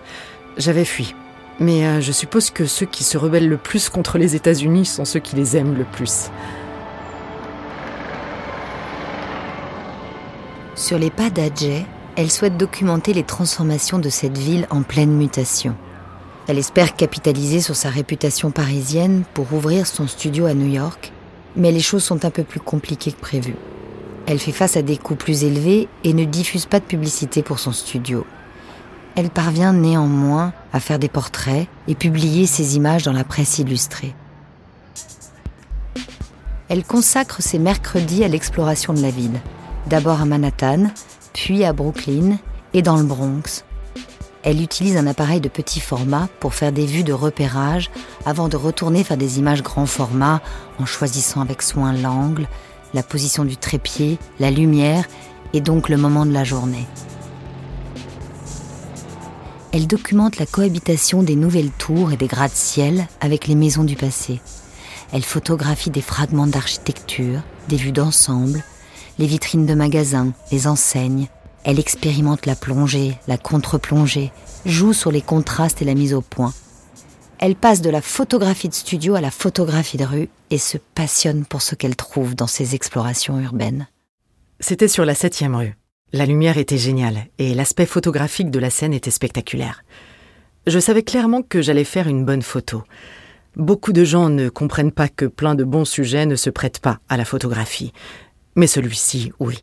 j'avais 0.59 0.85
fui. 0.85 1.15
Mais 1.59 1.87
euh, 1.87 2.01
je 2.03 2.13
suppose 2.13 2.51
que 2.51 2.67
ceux 2.67 2.85
qui 2.85 3.03
se 3.03 3.17
rebellent 3.17 3.49
le 3.49 3.57
plus 3.57 3.89
contre 3.89 4.19
les 4.19 4.37
États-Unis 4.37 4.85
sont 4.85 5.07
ceux 5.07 5.21
qui 5.21 5.37
les 5.37 5.57
aiment 5.57 5.77
le 5.77 5.85
plus. 5.85 6.31
Sur 10.77 10.99
les 10.99 11.11
pas 11.11 11.31
d'Adjay, 11.31 11.87
elle 12.15 12.31
souhaite 12.31 12.57
documenter 12.57 13.15
les 13.15 13.25
transformations 13.25 13.99
de 13.99 14.11
cette 14.11 14.37
ville 14.37 14.67
en 14.71 14.83
pleine 14.83 15.13
mutation. 15.13 15.75
Elle 16.47 16.59
espère 16.59 16.95
capitaliser 16.95 17.61
sur 17.61 17.75
sa 17.75 17.89
réputation 17.89 18.51
parisienne 18.51 19.25
pour 19.35 19.53
ouvrir 19.53 19.87
son 19.87 20.07
studio 20.07 20.47
à 20.47 20.55
New 20.55 20.71
York, 20.71 21.13
mais 21.57 21.73
les 21.73 21.81
choses 21.81 22.05
sont 22.05 22.25
un 22.25 22.31
peu 22.31 22.45
plus 22.45 22.61
compliquées 22.61 23.13
que 23.13 23.21
prévu. 23.21 23.55
Elle 24.31 24.39
fait 24.39 24.53
face 24.53 24.77
à 24.77 24.83
des 24.83 24.99
coûts 24.99 25.17
plus 25.17 25.45
élevés 25.45 25.89
et 26.05 26.13
ne 26.13 26.27
diffuse 26.27 26.67
pas 26.67 26.81
de 26.81 26.85
publicité 26.85 27.43
pour 27.43 27.59
son 27.59 27.73
studio. 27.73 28.27
Elle 29.17 29.31
parvient 29.31 29.73
néanmoins 29.73 30.53
à 30.75 30.81
faire 30.81 30.99
des 30.99 31.09
portraits 31.09 31.67
et 31.89 31.95
publier 31.95 32.45
ses 32.45 32.77
images 32.77 33.05
dans 33.05 33.15
la 33.15 33.25
presse 33.25 33.59
illustrée. 33.59 34.15
Elle 36.69 36.85
consacre 36.85 37.41
ses 37.41 37.59
mercredis 37.59 38.23
à 38.23 38.29
l'exploration 38.29 38.93
de 38.93 39.01
la 39.01 39.11
ville 39.11 39.41
d'abord 39.87 40.21
à 40.21 40.27
Manhattan, 40.27 40.91
puis 41.33 41.65
à 41.65 41.73
Brooklyn 41.73 42.37
et 42.75 42.83
dans 42.83 42.99
le 42.99 43.05
Bronx. 43.05 43.65
Elle 44.43 44.61
utilise 44.61 44.99
un 44.99 45.07
appareil 45.07 45.41
de 45.41 45.49
petit 45.49 45.81
format 45.81 46.29
pour 46.39 46.53
faire 46.53 46.73
des 46.73 46.85
vues 46.85 47.03
de 47.03 47.15
repérage 47.15 47.91
avant 48.27 48.49
de 48.49 48.59
retourner 48.59 49.05
faire 49.05 49.17
des 49.17 49.39
images 49.39 49.63
grand 49.63 49.87
format 49.87 50.43
en 50.79 50.85
choisissant 50.85 51.41
avec 51.41 51.63
soin 51.63 51.95
l'angle, 51.95 52.47
la 52.95 53.03
position 53.03 53.45
du 53.45 53.57
trépied, 53.57 54.19
la 54.41 54.51
lumière 54.51 55.05
et 55.53 55.61
donc 55.61 55.89
le 55.89 55.97
moment 55.97 56.27
de 56.27 56.33
la 56.33 56.45
journée. 56.45 56.87
Elle 59.73 59.87
documente 59.87 60.39
la 60.39 60.47
cohabitation 60.47 61.23
des 61.23 61.37
nouvelles 61.37 61.71
tours 61.71 62.13
et 62.13 62.17
des 62.17 62.27
gratte-ciel 62.27 63.07
avec 63.21 63.47
les 63.47 63.55
maisons 63.55 63.85
du 63.85 63.97
passé. 63.97 64.41
Elle 65.13 65.25
photographie 65.25 65.91
des 65.91 66.01
fragments 66.01 66.47
d'architecture, 66.47 67.41
des 67.69 67.77
vues 67.77 67.93
d'ensemble, 67.93 68.63
les 69.19 69.27
vitrines 69.27 69.67
de 69.67 69.75
magasins, 69.75 70.33
les 70.51 70.67
enseignes. 70.67 71.29
Elle 71.65 71.79
expérimente 71.79 72.47
la 72.47 72.57
plongée, 72.57 73.17
la 73.27 73.37
contre-plongée, 73.37 74.33
joue 74.65 74.93
sur 74.93 75.11
les 75.11 75.23
contrastes 75.23 75.83
et 75.83 75.85
la 75.85 75.95
mise 75.95 76.15
au 76.15 76.23
point. 76.23 76.55
Elle 77.39 77.55
passe 77.55 77.83
de 77.83 77.91
la 77.91 78.03
photographie 78.03 78.69
de 78.69 78.75
studio 78.75 79.15
à 79.15 79.21
la 79.21 79.31
photographie 79.31 79.97
de 79.97 80.05
rue 80.05 80.29
et 80.51 80.59
se 80.59 80.79
passionne 80.95 81.45
pour 81.45 81.63
ce 81.63 81.75
qu'elle 81.75 81.97
trouve 81.97 82.35
dans 82.35 82.47
ses 82.47 82.75
explorations 82.75 83.41
urbaines. 83.41 83.89
C'était 84.61 84.89
sur 84.89 85.05
la 85.05 85.15
septième 85.15 85.55
rue. 85.55 85.77
La 86.13 86.27
lumière 86.27 86.59
était 86.59 86.79
géniale 86.79 87.27
et 87.39 87.55
l'aspect 87.55 87.87
photographique 87.87 88.51
de 88.51 88.59
la 88.59 88.71
scène 88.71 88.95
était 88.95 89.11
spectaculaire. 89.11 89.85
Je 90.67 90.79
savais 90.79 91.03
clairement 91.03 91.43
que 91.43 91.63
j'allais 91.63 91.85
faire 91.85 92.09
une 92.09 92.25
bonne 92.25 92.43
photo. 92.43 92.83
Beaucoup 93.57 93.93
de 93.93 94.05
gens 94.05 94.29
ne 94.29 94.49
comprennent 94.49 94.93
pas 94.93 95.09
que 95.09 95.27
plein 95.27 95.55
de 95.55 95.65
bons 95.65 95.85
sujets 95.85 96.27
ne 96.27 96.37
se 96.37 96.51
prêtent 96.51 96.81
pas 96.81 97.01
à 97.09 97.17
la 97.17 97.25
photographie. 97.25 97.93
Mais 98.55 98.67
celui-ci, 98.67 99.33
oui. 99.39 99.59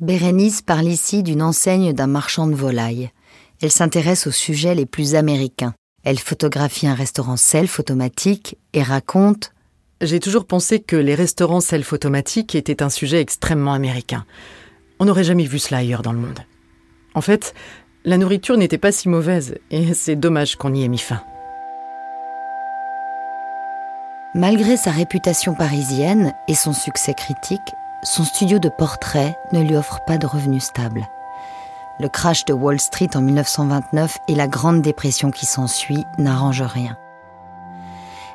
Bérénice 0.00 0.62
parle 0.62 0.86
ici 0.86 1.22
d'une 1.22 1.42
enseigne 1.42 1.92
d'un 1.92 2.06
marchand 2.06 2.46
de 2.46 2.54
volailles. 2.54 3.10
Elle 3.60 3.70
s'intéresse 3.70 4.26
aux 4.26 4.32
sujets 4.32 4.74
les 4.74 4.86
plus 4.86 5.14
américains. 5.14 5.74
Elle 6.02 6.18
photographie 6.18 6.86
un 6.86 6.94
restaurant 6.94 7.36
self 7.36 7.78
automatique 7.78 8.56
et 8.72 8.82
raconte 8.82 9.52
J'ai 10.02 10.18
toujours 10.18 10.46
pensé 10.46 10.80
que 10.80 10.96
les 10.96 11.14
restaurants 11.14 11.60
self 11.60 11.92
automatiques 11.92 12.54
étaient 12.54 12.82
un 12.82 12.88
sujet 12.88 13.20
extrêmement 13.20 13.74
américain. 13.74 14.24
On 14.98 15.04
n'aurait 15.04 15.24
jamais 15.24 15.44
vu 15.44 15.58
cela 15.58 15.78
ailleurs 15.78 16.00
dans 16.00 16.12
le 16.12 16.18
monde. 16.18 16.40
En 17.14 17.20
fait, 17.20 17.54
la 18.06 18.16
nourriture 18.16 18.56
n'était 18.56 18.78
pas 18.78 18.92
si 18.92 19.10
mauvaise 19.10 19.56
et 19.70 19.92
c'est 19.94 20.16
dommage 20.16 20.56
qu'on 20.56 20.72
y 20.72 20.84
ait 20.84 20.88
mis 20.88 20.98
fin. 20.98 21.22
Malgré 24.34 24.78
sa 24.78 24.90
réputation 24.90 25.54
parisienne 25.54 26.32
et 26.48 26.54
son 26.54 26.72
succès 26.72 27.12
critique, 27.12 27.60
son 28.02 28.24
studio 28.24 28.58
de 28.58 28.70
portrait 28.70 29.36
ne 29.52 29.60
lui 29.60 29.76
offre 29.76 29.98
pas 30.06 30.16
de 30.16 30.26
revenus 30.26 30.64
stables. 30.64 31.06
Le 31.98 32.08
crash 32.08 32.46
de 32.46 32.54
Wall 32.54 32.80
Street 32.80 33.10
en 33.14 33.20
1929 33.20 34.16
et 34.28 34.34
la 34.34 34.48
Grande 34.48 34.80
Dépression 34.80 35.30
qui 35.30 35.44
s'ensuit 35.44 36.04
n'arrangent 36.16 36.62
rien. 36.62 36.96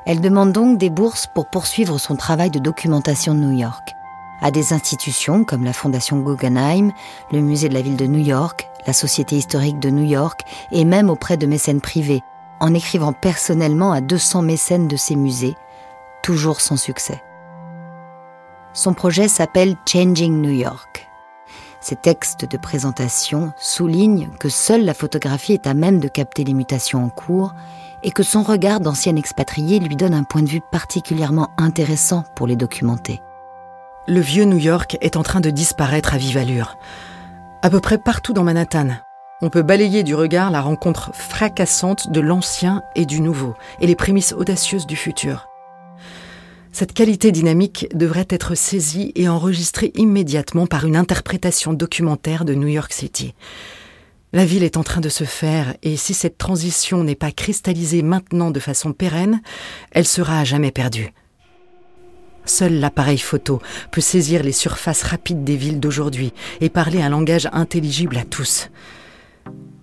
Elle 0.06 0.20
demande 0.20 0.52
donc 0.52 0.78
des 0.78 0.88
bourses 0.88 1.26
pour 1.26 1.46
poursuivre 1.46 1.98
son 1.98 2.14
travail 2.14 2.50
de 2.50 2.60
documentation 2.60 3.34
de 3.34 3.40
New 3.40 3.58
York 3.58 3.96
à 4.40 4.50
des 4.50 4.72
institutions 4.72 5.44
comme 5.44 5.64
la 5.64 5.72
Fondation 5.72 6.18
Guggenheim, 6.18 6.92
le 7.32 7.40
Musée 7.40 7.68
de 7.68 7.74
la 7.74 7.82
ville 7.82 7.96
de 7.96 8.06
New 8.06 8.24
York, 8.24 8.68
la 8.86 8.92
Société 8.92 9.36
historique 9.36 9.80
de 9.80 9.90
New 9.90 10.04
York 10.04 10.42
et 10.70 10.84
même 10.84 11.10
auprès 11.10 11.36
de 11.36 11.46
mécènes 11.46 11.80
privés, 11.80 12.22
en 12.60 12.74
écrivant 12.74 13.12
personnellement 13.12 13.92
à 13.92 14.00
200 14.00 14.42
mécènes 14.42 14.88
de 14.88 14.96
ces 14.96 15.16
musées, 15.16 15.56
toujours 16.22 16.60
sans 16.60 16.76
succès. 16.76 17.22
Son 18.72 18.94
projet 18.94 19.26
s'appelle 19.26 19.74
Changing 19.86 20.40
New 20.40 20.52
York. 20.52 21.08
Ses 21.80 21.96
textes 21.96 22.44
de 22.44 22.56
présentation 22.56 23.52
soulignent 23.56 24.28
que 24.38 24.48
seule 24.48 24.84
la 24.84 24.94
photographie 24.94 25.54
est 25.54 25.66
à 25.66 25.74
même 25.74 25.98
de 25.98 26.08
capter 26.08 26.44
les 26.44 26.54
mutations 26.54 27.04
en 27.04 27.08
cours 27.08 27.54
et 28.06 28.12
que 28.12 28.22
son 28.22 28.44
regard 28.44 28.78
d'ancien 28.78 29.16
expatrié 29.16 29.80
lui 29.80 29.96
donne 29.96 30.14
un 30.14 30.22
point 30.22 30.42
de 30.42 30.48
vue 30.48 30.62
particulièrement 30.70 31.50
intéressant 31.58 32.24
pour 32.36 32.46
les 32.46 32.54
documenter. 32.54 33.20
Le 34.06 34.20
vieux 34.20 34.44
New 34.44 34.58
York 34.58 34.96
est 35.00 35.16
en 35.16 35.24
train 35.24 35.40
de 35.40 35.50
disparaître 35.50 36.14
à 36.14 36.16
vive 36.16 36.38
allure. 36.38 36.78
À 37.62 37.68
peu 37.68 37.80
près 37.80 37.98
partout 37.98 38.32
dans 38.32 38.44
Manhattan, 38.44 38.90
on 39.42 39.50
peut 39.50 39.62
balayer 39.62 40.04
du 40.04 40.14
regard 40.14 40.52
la 40.52 40.60
rencontre 40.60 41.10
fracassante 41.14 42.12
de 42.12 42.20
l'ancien 42.20 42.82
et 42.94 43.06
du 43.06 43.20
nouveau, 43.20 43.54
et 43.80 43.88
les 43.88 43.96
prémices 43.96 44.32
audacieuses 44.32 44.86
du 44.86 44.94
futur. 44.94 45.48
Cette 46.70 46.92
qualité 46.92 47.32
dynamique 47.32 47.88
devrait 47.92 48.28
être 48.30 48.54
saisie 48.54 49.10
et 49.16 49.28
enregistrée 49.28 49.90
immédiatement 49.96 50.68
par 50.68 50.86
une 50.86 50.96
interprétation 50.96 51.72
documentaire 51.72 52.44
de 52.44 52.54
New 52.54 52.68
York 52.68 52.92
City. 52.92 53.34
La 54.36 54.44
ville 54.44 54.64
est 54.64 54.76
en 54.76 54.82
train 54.82 55.00
de 55.00 55.08
se 55.08 55.24
faire 55.24 55.76
et 55.82 55.96
si 55.96 56.12
cette 56.12 56.36
transition 56.36 57.02
n'est 57.02 57.14
pas 57.14 57.32
cristallisée 57.32 58.02
maintenant 58.02 58.50
de 58.50 58.60
façon 58.60 58.92
pérenne, 58.92 59.40
elle 59.92 60.06
sera 60.06 60.40
à 60.40 60.44
jamais 60.44 60.72
perdue. 60.72 61.14
Seul 62.44 62.74
l'appareil 62.74 63.16
photo 63.16 63.62
peut 63.90 64.02
saisir 64.02 64.42
les 64.42 64.52
surfaces 64.52 65.04
rapides 65.04 65.42
des 65.42 65.56
villes 65.56 65.80
d'aujourd'hui 65.80 66.34
et 66.60 66.68
parler 66.68 67.00
un 67.00 67.08
langage 67.08 67.48
intelligible 67.50 68.18
à 68.18 68.24
tous. 68.24 68.68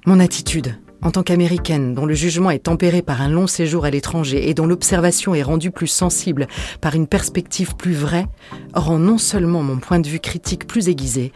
Mon 0.06 0.20
attitude, 0.20 0.78
en 1.04 1.12
tant 1.12 1.24
qu'américaine 1.24 1.94
dont 1.94 2.06
le 2.06 2.14
jugement 2.14 2.50
est 2.50 2.64
tempéré 2.64 3.02
par 3.02 3.22
un 3.22 3.30
long 3.30 3.48
séjour 3.48 3.86
à 3.86 3.90
l'étranger 3.90 4.50
et 4.50 4.54
dont 4.54 4.66
l'observation 4.66 5.36
est 5.36 5.44
rendue 5.44 5.72
plus 5.72 5.88
sensible 5.88 6.48
par 6.82 6.96
une 6.96 7.08
perspective 7.08 7.76
plus 7.76 7.94
vraie, 7.94 8.26
rend 8.74 9.00
non 9.00 9.18
seulement 9.18 9.62
mon 9.62 9.78
point 9.78 10.00
de 10.00 10.08
vue 10.08 10.20
critique 10.20 10.66
plus 10.66 10.88
aiguisé, 10.88 11.34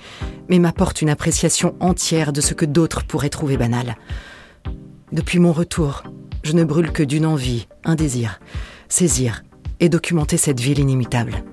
mais 0.50 0.60
m'apporte 0.60 1.02
une 1.02 1.10
appréciation 1.10 1.76
entière 1.80 2.32
de 2.32 2.42
ce 2.42 2.54
que 2.54 2.66
d'autres 2.66 3.06
pourraient 3.06 3.30
trouver 3.30 3.58
banal. 3.58 3.96
Depuis 5.12 5.40
mon 5.40 5.54
retour, 5.54 6.04
je 6.44 6.54
ne 6.54 6.64
brûle 6.64 6.92
que 6.92 7.04
d'une 7.04 7.26
envie, 7.26 7.68
un 7.84 7.96
désir, 7.96 8.40
saisir 8.88 9.44
et 9.80 9.90
documenter 9.90 10.38
cette 10.38 10.60
ville 10.60 10.80
inimitable. 10.80 11.44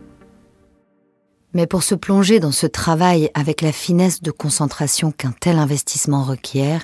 Mais 1.52 1.66
pour 1.68 1.84
se 1.84 1.94
plonger 1.94 2.40
dans 2.40 2.52
ce 2.52 2.66
travail 2.66 3.30
avec 3.34 3.60
la 3.60 3.70
finesse 3.70 4.22
de 4.22 4.32
concentration 4.32 5.12
qu'un 5.12 5.32
tel 5.40 5.58
investissement 5.58 6.24
requiert, 6.24 6.82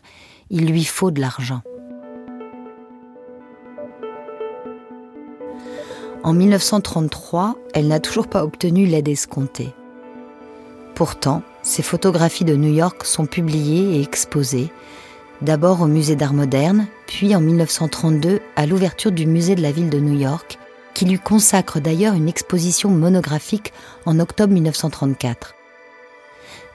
il 0.50 0.66
lui 0.66 0.84
faut 0.84 1.10
de 1.10 1.20
l'argent. 1.20 1.62
En 6.22 6.34
1933, 6.34 7.56
elle 7.72 7.88
n'a 7.88 8.00
toujours 8.00 8.26
pas 8.26 8.44
obtenu 8.44 8.84
l'aide 8.84 9.08
escomptée. 9.08 9.72
Pourtant, 10.94 11.42
ses 11.62 11.82
photographies 11.82 12.44
de 12.44 12.56
New 12.56 12.72
York 12.72 13.04
sont 13.04 13.26
publiées 13.26 13.96
et 13.96 14.02
exposées, 14.02 14.70
d'abord 15.40 15.80
au 15.80 15.86
Musée 15.86 16.16
d'art 16.16 16.34
moderne, 16.34 16.86
puis 17.06 17.34
en 17.34 17.40
1932 17.40 18.40
à 18.56 18.66
l'ouverture 18.66 19.12
du 19.12 19.26
Musée 19.26 19.54
de 19.54 19.62
la 19.62 19.72
ville 19.72 19.88
de 19.88 20.00
New 20.00 20.18
York, 20.18 20.58
qui 20.92 21.06
lui 21.06 21.18
consacre 21.18 21.80
d'ailleurs 21.80 22.14
une 22.14 22.28
exposition 22.28 22.90
monographique 22.90 23.72
en 24.04 24.18
octobre 24.18 24.52
1934. 24.52 25.54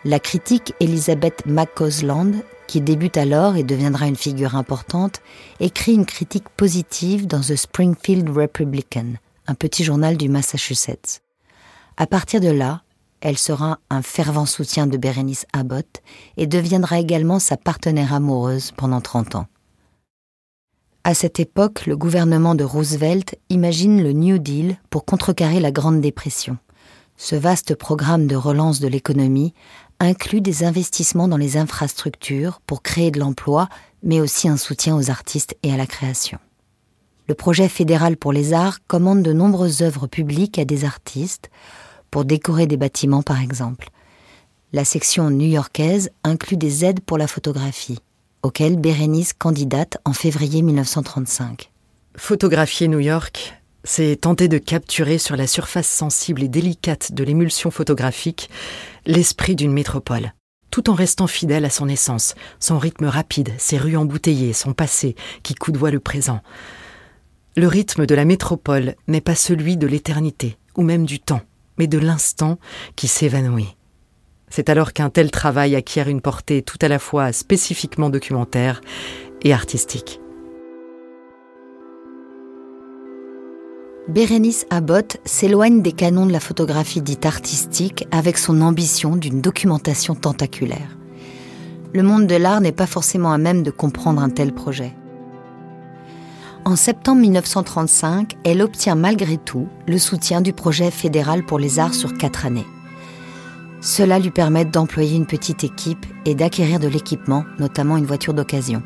La 0.05 0.19
critique 0.19 0.73
Elizabeth 0.79 1.45
McCausland, 1.45 2.33
qui 2.67 2.82
débute 2.82 3.17
alors 3.17 3.56
et 3.56 3.63
deviendra 3.63 4.08
une 4.08 4.15
figure 4.15 4.56
importante, 4.56 5.21
écrit 5.60 5.93
une 5.93 6.06
critique 6.06 6.49
positive 6.49 7.28
dans 7.28 7.41
The 7.41 7.56
Springfield 7.56 8.30
Republican, 8.30 9.13
un 9.47 9.56
petit 9.56 9.84
journal 9.84 10.17
du 10.17 10.30
Massachusetts. 10.30 11.21
À 11.97 12.08
partir 12.08 12.41
de 12.41 12.49
là, 12.49 12.82
elle 13.21 13.38
sera 13.38 13.80
un 13.89 14.01
fervent 14.01 14.45
soutien 14.45 14.88
de 14.88 14.97
Berenice 14.97 15.45
Abbott 15.54 16.01
et 16.38 16.47
deviendra 16.47 16.99
également 16.99 17.39
sa 17.39 17.58
partenaire 17.58 18.13
amoureuse 18.13 18.71
pendant 18.71 19.01
30 19.01 19.36
ans. 19.36 19.47
À 21.04 21.13
cette 21.13 21.39
époque, 21.39 21.86
le 21.86 21.95
gouvernement 21.95 22.56
de 22.56 22.63
Roosevelt 22.63 23.36
imagine 23.49 24.01
le 24.01 24.12
New 24.12 24.39
Deal 24.39 24.78
pour 24.89 25.06
contrecarrer 25.06 25.60
la 25.60 25.71
Grande 25.71 26.01
Dépression. 26.01 26.58
Ce 27.17 27.36
vaste 27.36 27.75
programme 27.75 28.28
de 28.28 28.36
relance 28.36 28.80
de 28.80 28.88
l'économie 28.88 29.54
inclut 29.99 30.41
des 30.41 30.63
investissements 30.63 31.27
dans 31.27 31.38
les 31.38 31.58
infrastructures 31.58 32.62
pour 32.65 32.81
créer 32.81 33.12
de 33.12 33.19
l'emploi, 33.19 33.69
mais 34.03 34.19
aussi 34.19 34.47
un 34.47 34.58
soutien 34.58 34.95
aux 34.95 35.10
artistes 35.10 35.55
et 35.63 35.73
à 35.73 35.77
la 35.77 35.88
création. 35.88 36.39
Le 37.27 37.34
projet 37.36 37.69
fédéral 37.69 38.17
pour 38.17 38.34
les 38.34 38.53
arts 38.53 38.79
commande 38.88 39.23
de 39.23 39.34
nombreuses 39.34 39.81
œuvres 39.81 40.08
publiques 40.08 40.60
à 40.60 40.65
des 40.65 40.86
artistes, 40.86 41.49
pour 42.12 42.25
décorer 42.25 42.67
des 42.67 42.77
bâtiments 42.77 43.23
par 43.23 43.41
exemple. 43.41 43.89
La 44.73 44.86
section 44.86 45.29
new-yorkaise 45.29 46.12
inclut 46.23 46.58
des 46.58 46.86
aides 46.86 47.01
pour 47.01 47.17
la 47.17 47.27
photographie 47.27 47.99
auquel 48.45 48.77
Bérénice 48.77 49.34
candidate 49.34 49.97
en 50.05 50.13
février 50.13 50.62
1935. 50.62 51.71
Photographier 52.15 52.88
New 52.88 52.99
York, 52.99 53.55
c'est 53.85 54.15
tenter 54.17 54.47
de 54.47 54.57
capturer 54.57 55.19
sur 55.19 55.37
la 55.37 55.47
surface 55.47 55.87
sensible 55.87 56.43
et 56.43 56.47
délicate 56.47 57.13
de 57.13 57.23
l'émulsion 57.23 57.71
photographique 57.71 58.49
l'esprit 59.05 59.55
d'une 59.55 59.71
métropole, 59.71 60.33
tout 60.71 60.89
en 60.89 60.95
restant 60.95 61.27
fidèle 61.27 61.65
à 61.65 61.69
son 61.69 61.87
essence, 61.87 62.35
son 62.59 62.79
rythme 62.79 63.05
rapide, 63.05 63.53
ses 63.57 63.77
rues 63.77 63.95
embouteillées, 63.95 64.53
son 64.53 64.73
passé 64.73 65.15
qui 65.43 65.53
coudoie 65.53 65.91
le 65.91 65.99
présent. 65.99 66.41
Le 67.55 67.67
rythme 67.67 68.05
de 68.05 68.15
la 68.15 68.25
métropole 68.25 68.95
n'est 69.07 69.21
pas 69.21 69.35
celui 69.35 69.77
de 69.77 69.87
l'éternité, 69.87 70.57
ou 70.75 70.81
même 70.81 71.05
du 71.05 71.19
temps, 71.19 71.41
mais 71.77 71.87
de 71.87 71.99
l'instant 71.99 72.57
qui 72.95 73.07
s'évanouit. 73.07 73.77
C'est 74.49 74.69
alors 74.69 74.93
qu'un 74.93 75.09
tel 75.09 75.31
travail 75.31 75.75
acquiert 75.75 76.09
une 76.09 76.21
portée 76.21 76.63
tout 76.63 76.79
à 76.81 76.87
la 76.87 76.99
fois 76.99 77.31
spécifiquement 77.31 78.09
documentaire 78.09 78.81
et 79.43 79.53
artistique. 79.53 80.19
Bérénice 84.07 84.67
Abbott 84.69 85.17
s'éloigne 85.25 85.81
des 85.81 85.91
canons 85.91 86.27
de 86.27 86.31
la 86.31 86.39
photographie 86.39 87.01
dite 87.01 87.25
artistique 87.25 88.07
avec 88.11 88.37
son 88.37 88.61
ambition 88.61 89.15
d'une 89.15 89.41
documentation 89.41 90.13
tentaculaire. 90.13 90.95
Le 91.91 92.03
monde 92.03 92.27
de 92.27 92.35
l'art 92.35 92.61
n'est 92.61 92.71
pas 92.71 92.85
forcément 92.85 93.31
à 93.31 93.39
même 93.39 93.63
de 93.63 93.71
comprendre 93.71 94.21
un 94.21 94.29
tel 94.29 94.53
projet. 94.53 94.93
En 96.65 96.75
septembre 96.75 97.21
1935, 97.21 98.37
elle 98.43 98.61
obtient 98.61 98.93
malgré 98.93 99.37
tout 99.37 99.67
le 99.87 99.97
soutien 99.97 100.41
du 100.41 100.53
projet 100.53 100.91
fédéral 100.91 101.43
pour 101.43 101.57
les 101.57 101.79
arts 101.79 101.95
sur 101.95 102.15
quatre 102.15 102.45
années. 102.45 102.67
Cela 103.81 104.19
lui 104.19 104.31
permet 104.31 104.65
d'employer 104.65 105.15
une 105.15 105.25
petite 105.25 105.63
équipe 105.63 106.05
et 106.25 106.35
d'acquérir 106.35 106.79
de 106.79 106.87
l'équipement, 106.87 107.43
notamment 107.57 107.97
une 107.97 108.05
voiture 108.05 108.35
d'occasion. 108.35 108.83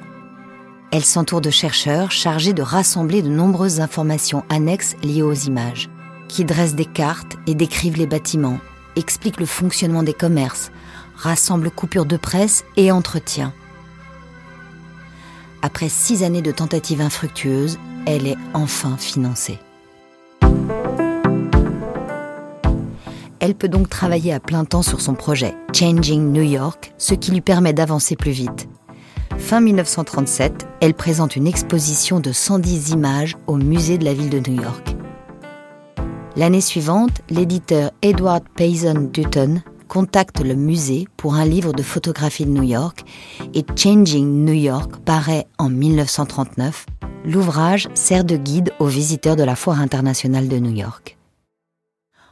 Elle 0.91 1.05
s'entoure 1.05 1.41
de 1.41 1.51
chercheurs 1.51 2.11
chargés 2.11 2.53
de 2.53 2.63
rassembler 2.63 3.21
de 3.21 3.29
nombreuses 3.29 3.79
informations 3.79 4.43
annexes 4.49 4.95
liées 5.03 5.21
aux 5.21 5.33
images, 5.33 5.87
qui 6.27 6.45
dressent 6.45 6.75
des 6.75 6.85
cartes 6.85 7.37
et 7.45 7.53
décrivent 7.53 7.97
les 7.97 8.07
bâtiments, 8.07 8.59
expliquent 8.95 9.39
le 9.39 9.45
fonctionnement 9.45 10.01
des 10.01 10.13
commerces, 10.13 10.71
rassemblent 11.15 11.69
coupures 11.69 12.05
de 12.05 12.17
presse 12.17 12.63
et 12.75 12.91
entretiens. 12.91 13.53
Après 15.61 15.89
six 15.89 16.23
années 16.23 16.41
de 16.41 16.51
tentatives 16.51 17.01
infructueuses, 17.01 17.77
elle 18.07 18.25
est 18.25 18.37
enfin 18.53 18.97
financée. 18.97 19.59
Elle 23.39 23.55
peut 23.55 23.69
donc 23.69 23.89
travailler 23.89 24.33
à 24.33 24.39
plein 24.39 24.65
temps 24.65 24.81
sur 24.81 25.01
son 25.01 25.13
projet 25.13 25.55
Changing 25.73 26.31
New 26.31 26.43
York, 26.43 26.93
ce 26.97 27.13
qui 27.13 27.31
lui 27.31 27.41
permet 27.41 27.73
d'avancer 27.73 28.15
plus 28.15 28.31
vite. 28.31 28.67
Fin 29.39 29.61
1937, 29.61 30.67
elle 30.79 30.93
présente 30.93 31.35
une 31.35 31.47
exposition 31.47 32.19
de 32.19 32.31
110 32.31 32.91
images 32.91 33.35
au 33.47 33.55
musée 33.55 33.97
de 33.97 34.05
la 34.05 34.13
ville 34.13 34.29
de 34.29 34.39
New 34.39 34.61
York. 34.61 34.95
L'année 36.35 36.61
suivante, 36.61 37.21
l'éditeur 37.31 37.91
Edward 38.03 38.43
Payson 38.55 39.09
Dutton 39.11 39.63
contacte 39.87 40.41
le 40.41 40.53
musée 40.53 41.07
pour 41.17 41.33
un 41.33 41.45
livre 41.45 41.73
de 41.73 41.81
photographie 41.81 42.45
de 42.45 42.51
New 42.51 42.63
York 42.63 43.03
et 43.55 43.65
Changing 43.75 44.45
New 44.45 44.53
York 44.53 44.97
paraît 45.03 45.47
en 45.57 45.69
1939. 45.69 46.85
L'ouvrage 47.25 47.89
sert 47.95 48.23
de 48.23 48.37
guide 48.37 48.71
aux 48.77 48.87
visiteurs 48.87 49.35
de 49.35 49.43
la 49.43 49.55
Foire 49.55 49.81
internationale 49.81 50.47
de 50.47 50.59
New 50.59 50.75
York. 50.75 51.17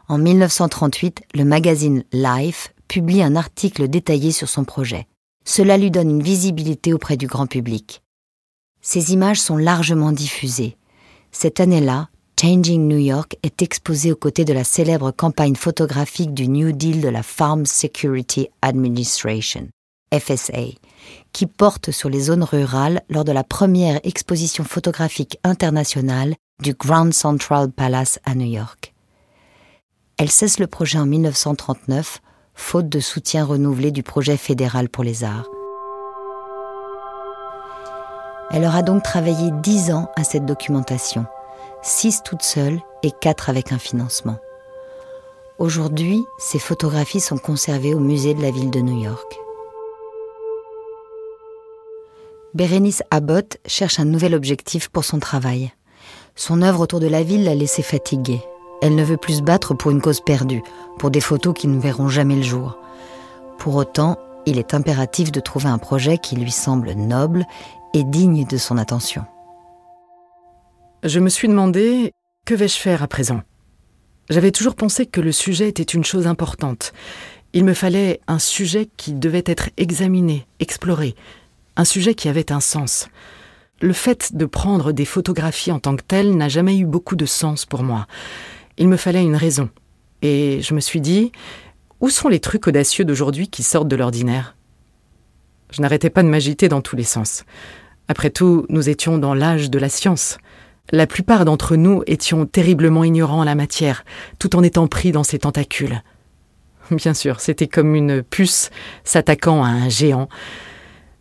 En 0.08 0.20
1938, 0.20 1.24
le 1.34 1.46
magazine 1.46 2.04
Life 2.14 2.74
publie 2.88 3.24
un 3.24 3.36
article 3.36 3.88
détaillé 3.88 4.32
sur 4.32 4.48
son 4.48 4.66
projet. 4.66 5.08
Cela 5.48 5.78
lui 5.78 5.92
donne 5.92 6.10
une 6.10 6.22
visibilité 6.22 6.92
auprès 6.92 7.16
du 7.16 7.26
grand 7.26 7.48
public. 7.48 8.04
Ces 8.82 9.14
images 9.14 9.40
sont 9.40 9.56
largement 9.56 10.12
diffusées. 10.12 10.76
Cette 11.32 11.62
année-là, 11.62 12.10
Changing 12.38 12.86
New 12.86 12.98
York 12.98 13.38
est 13.44 13.62
exposé 13.62 14.12
aux 14.12 14.18
côtés 14.18 14.44
de 14.44 14.52
la 14.52 14.66
célèbre 14.66 15.12
campagne 15.12 15.56
photographique 15.56 16.34
du 16.34 16.50
New 16.50 16.74
Deal 16.74 17.00
de 17.00 17.08
la 17.08 17.24
Farm 17.24 17.66
Security 17.66 18.50
Administration, 18.62 19.70
FSA, 20.14 20.76
qui 21.32 21.46
porte 21.46 21.92
sur 21.92 22.10
les 22.10 22.20
zones 22.20 22.44
rurales 22.44 23.02
lors 23.10 23.24
de 23.24 23.32
la 23.32 23.46
première 23.46 24.02
exposition 24.04 24.66
photographique 24.66 25.40
internationale 25.46 26.36
du 26.62 26.74
Grand 26.74 27.14
Central 27.14 27.72
Palace 27.72 28.20
à 28.26 28.36
New 28.36 28.52
York. 28.52 28.94
Elle 30.18 30.30
cesse 30.30 30.60
le 30.60 30.68
projet 30.68 31.00
en 31.00 31.06
1939, 31.06 32.20
faute 32.58 32.90
de 32.90 33.00
soutien 33.00 33.46
renouvelé 33.46 33.92
du 33.92 34.04
projet 34.04 34.36
fédéral 34.36 34.90
pour 34.90 35.06
les 35.06 35.24
arts. 35.24 35.48
Elle 38.52 38.66
aura 38.66 38.82
donc 38.82 39.04
travaillé 39.04 39.52
dix 39.62 39.92
ans 39.92 40.10
à 40.18 40.26
cette 40.26 40.46
documentation 40.46 41.26
six 41.84 42.22
toutes 42.24 42.44
seules 42.44 42.80
et 43.04 43.12
quatre 43.12 43.50
avec 43.50 43.72
un 43.72 43.78
financement. 43.78 44.38
Aujourd'hui, 45.58 46.24
ces 46.38 46.60
photographies 46.60 47.20
sont 47.20 47.38
conservées 47.38 47.94
au 47.94 48.00
musée 48.00 48.34
de 48.34 48.42
la 48.42 48.52
ville 48.52 48.70
de 48.70 48.82
New 48.82 49.02
York. 49.02 49.40
Bérénice 52.54 53.04
Abbott 53.12 53.58
cherche 53.66 54.00
un 54.00 54.06
nouvel 54.06 54.36
objectif 54.36 54.90
pour 54.90 55.06
son 55.06 55.20
travail. 55.20 55.72
Son 56.36 56.62
œuvre 56.62 56.82
autour 56.82 57.00
de 57.00 57.08
la 57.08 57.24
ville 57.24 57.44
l'a 57.44 57.56
laissée 57.56 57.84
fatiguée. 57.84 58.42
Elle 58.82 58.96
ne 58.96 59.04
veut 59.04 59.18
plus 59.18 59.38
se 59.38 59.42
battre 59.42 59.74
pour 59.74 59.92
une 59.92 60.02
cause 60.02 60.22
perdue, 60.22 60.64
pour 61.00 61.12
des 61.12 61.22
photos 61.22 61.54
qui 61.54 61.68
ne 61.68 61.80
verront 61.80 62.10
jamais 62.10 62.36
le 62.36 62.44
jour. 62.44 62.78
Pour 63.58 63.76
autant, 63.76 64.18
il 64.46 64.60
est 64.60 64.74
impératif 64.74 65.32
de 65.32 65.40
trouver 65.40 65.68
un 65.68 65.78
projet 65.78 66.18
qui 66.18 66.36
lui 66.36 66.52
semble 66.52 66.92
noble 66.92 67.46
et 67.94 68.04
digne 68.04 68.46
de 68.46 68.58
son 68.58 68.78
attention. 68.78 69.26
Je 71.04 71.20
me 71.20 71.30
suis 71.30 71.48
demandé 71.48 72.14
que 72.46 72.54
vais-je 72.54 72.78
faire 72.78 73.04
à 73.04 73.08
présent? 73.08 73.42
J'avais 74.30 74.52
toujours 74.52 74.76
pensé 74.76 75.06
que 75.06 75.22
le 75.22 75.32
sujet 75.32 75.70
était 75.70 75.84
une 75.84 76.04
chose 76.04 76.28
importante. 76.28 76.94
Il 77.54 77.66
me 77.66 77.74
fallait 77.74 78.20
un 78.28 78.40
sujet 78.40 78.90
qui 78.98 79.14
devait 79.14 79.44
être 79.46 79.70
examiné, 79.78 80.46
exploré, 80.60 81.16
un 81.76 81.86
sujet 81.86 82.14
qui 82.14 82.28
avait 82.28 82.52
un 82.52 82.60
sens. 82.60 83.08
Le 83.82 83.94
fait 83.94 84.36
de 84.36 84.46
prendre 84.46 84.92
des 84.92 85.06
photographies 85.06 85.72
en 85.72 85.80
tant 85.80 85.96
que 85.96 86.04
telles 86.04 86.36
n'a 86.36 86.50
jamais 86.50 86.78
eu 86.78 86.86
beaucoup 86.86 87.16
de 87.16 87.26
sens 87.26 87.66
pour 87.66 87.84
moi. 87.84 88.08
Il 88.78 88.88
me 88.88 88.98
fallait 88.98 89.24
une 89.24 89.36
raison. 89.36 89.70
Et 90.22 90.62
je 90.62 90.74
me 90.74 90.80
suis 90.80 91.02
dit, 91.02 91.32
où 92.00 92.10
sont 92.10 92.30
les 92.30 92.40
trucs 92.40 92.68
audacieux 92.68 93.06
d'aujourd'hui 93.06 93.48
qui 93.48 93.64
sortent 93.64 93.88
de 93.88 93.96
l'ordinaire? 93.96 94.56
Je 95.72 95.82
n'arrêtais 95.82 96.10
pas 96.10 96.24
de 96.24 96.28
m'agiter 96.28 96.70
dans 96.70 96.82
tous 96.82 96.96
les 96.96 97.04
sens. 97.04 97.44
Après 98.08 98.30
tout, 98.30 98.66
nous 98.70 98.88
étions 98.90 99.18
dans 99.18 99.34
l'âge 99.34 99.70
de 99.70 99.80
la 99.80 99.90
science. 99.90 100.38
La 100.92 101.08
plupart 101.08 101.44
d'entre 101.44 101.76
nous 101.76 102.04
étions 102.08 102.46
terriblement 102.46 103.04
ignorants 103.04 103.42
en 103.42 103.44
la 103.44 103.56
matière, 103.56 104.06
tout 104.40 104.56
en 104.56 104.64
étant 104.64 104.88
pris 104.88 105.12
dans 105.12 105.24
ses 105.24 105.40
tentacules. 105.40 106.02
Bien 106.92 107.14
sûr, 107.14 107.42
c'était 107.42 107.68
comme 107.68 107.96
une 107.96 108.24
puce 108.24 108.70
s'attaquant 109.04 109.64
à 109.64 109.68
un 109.68 109.90
géant, 109.90 110.30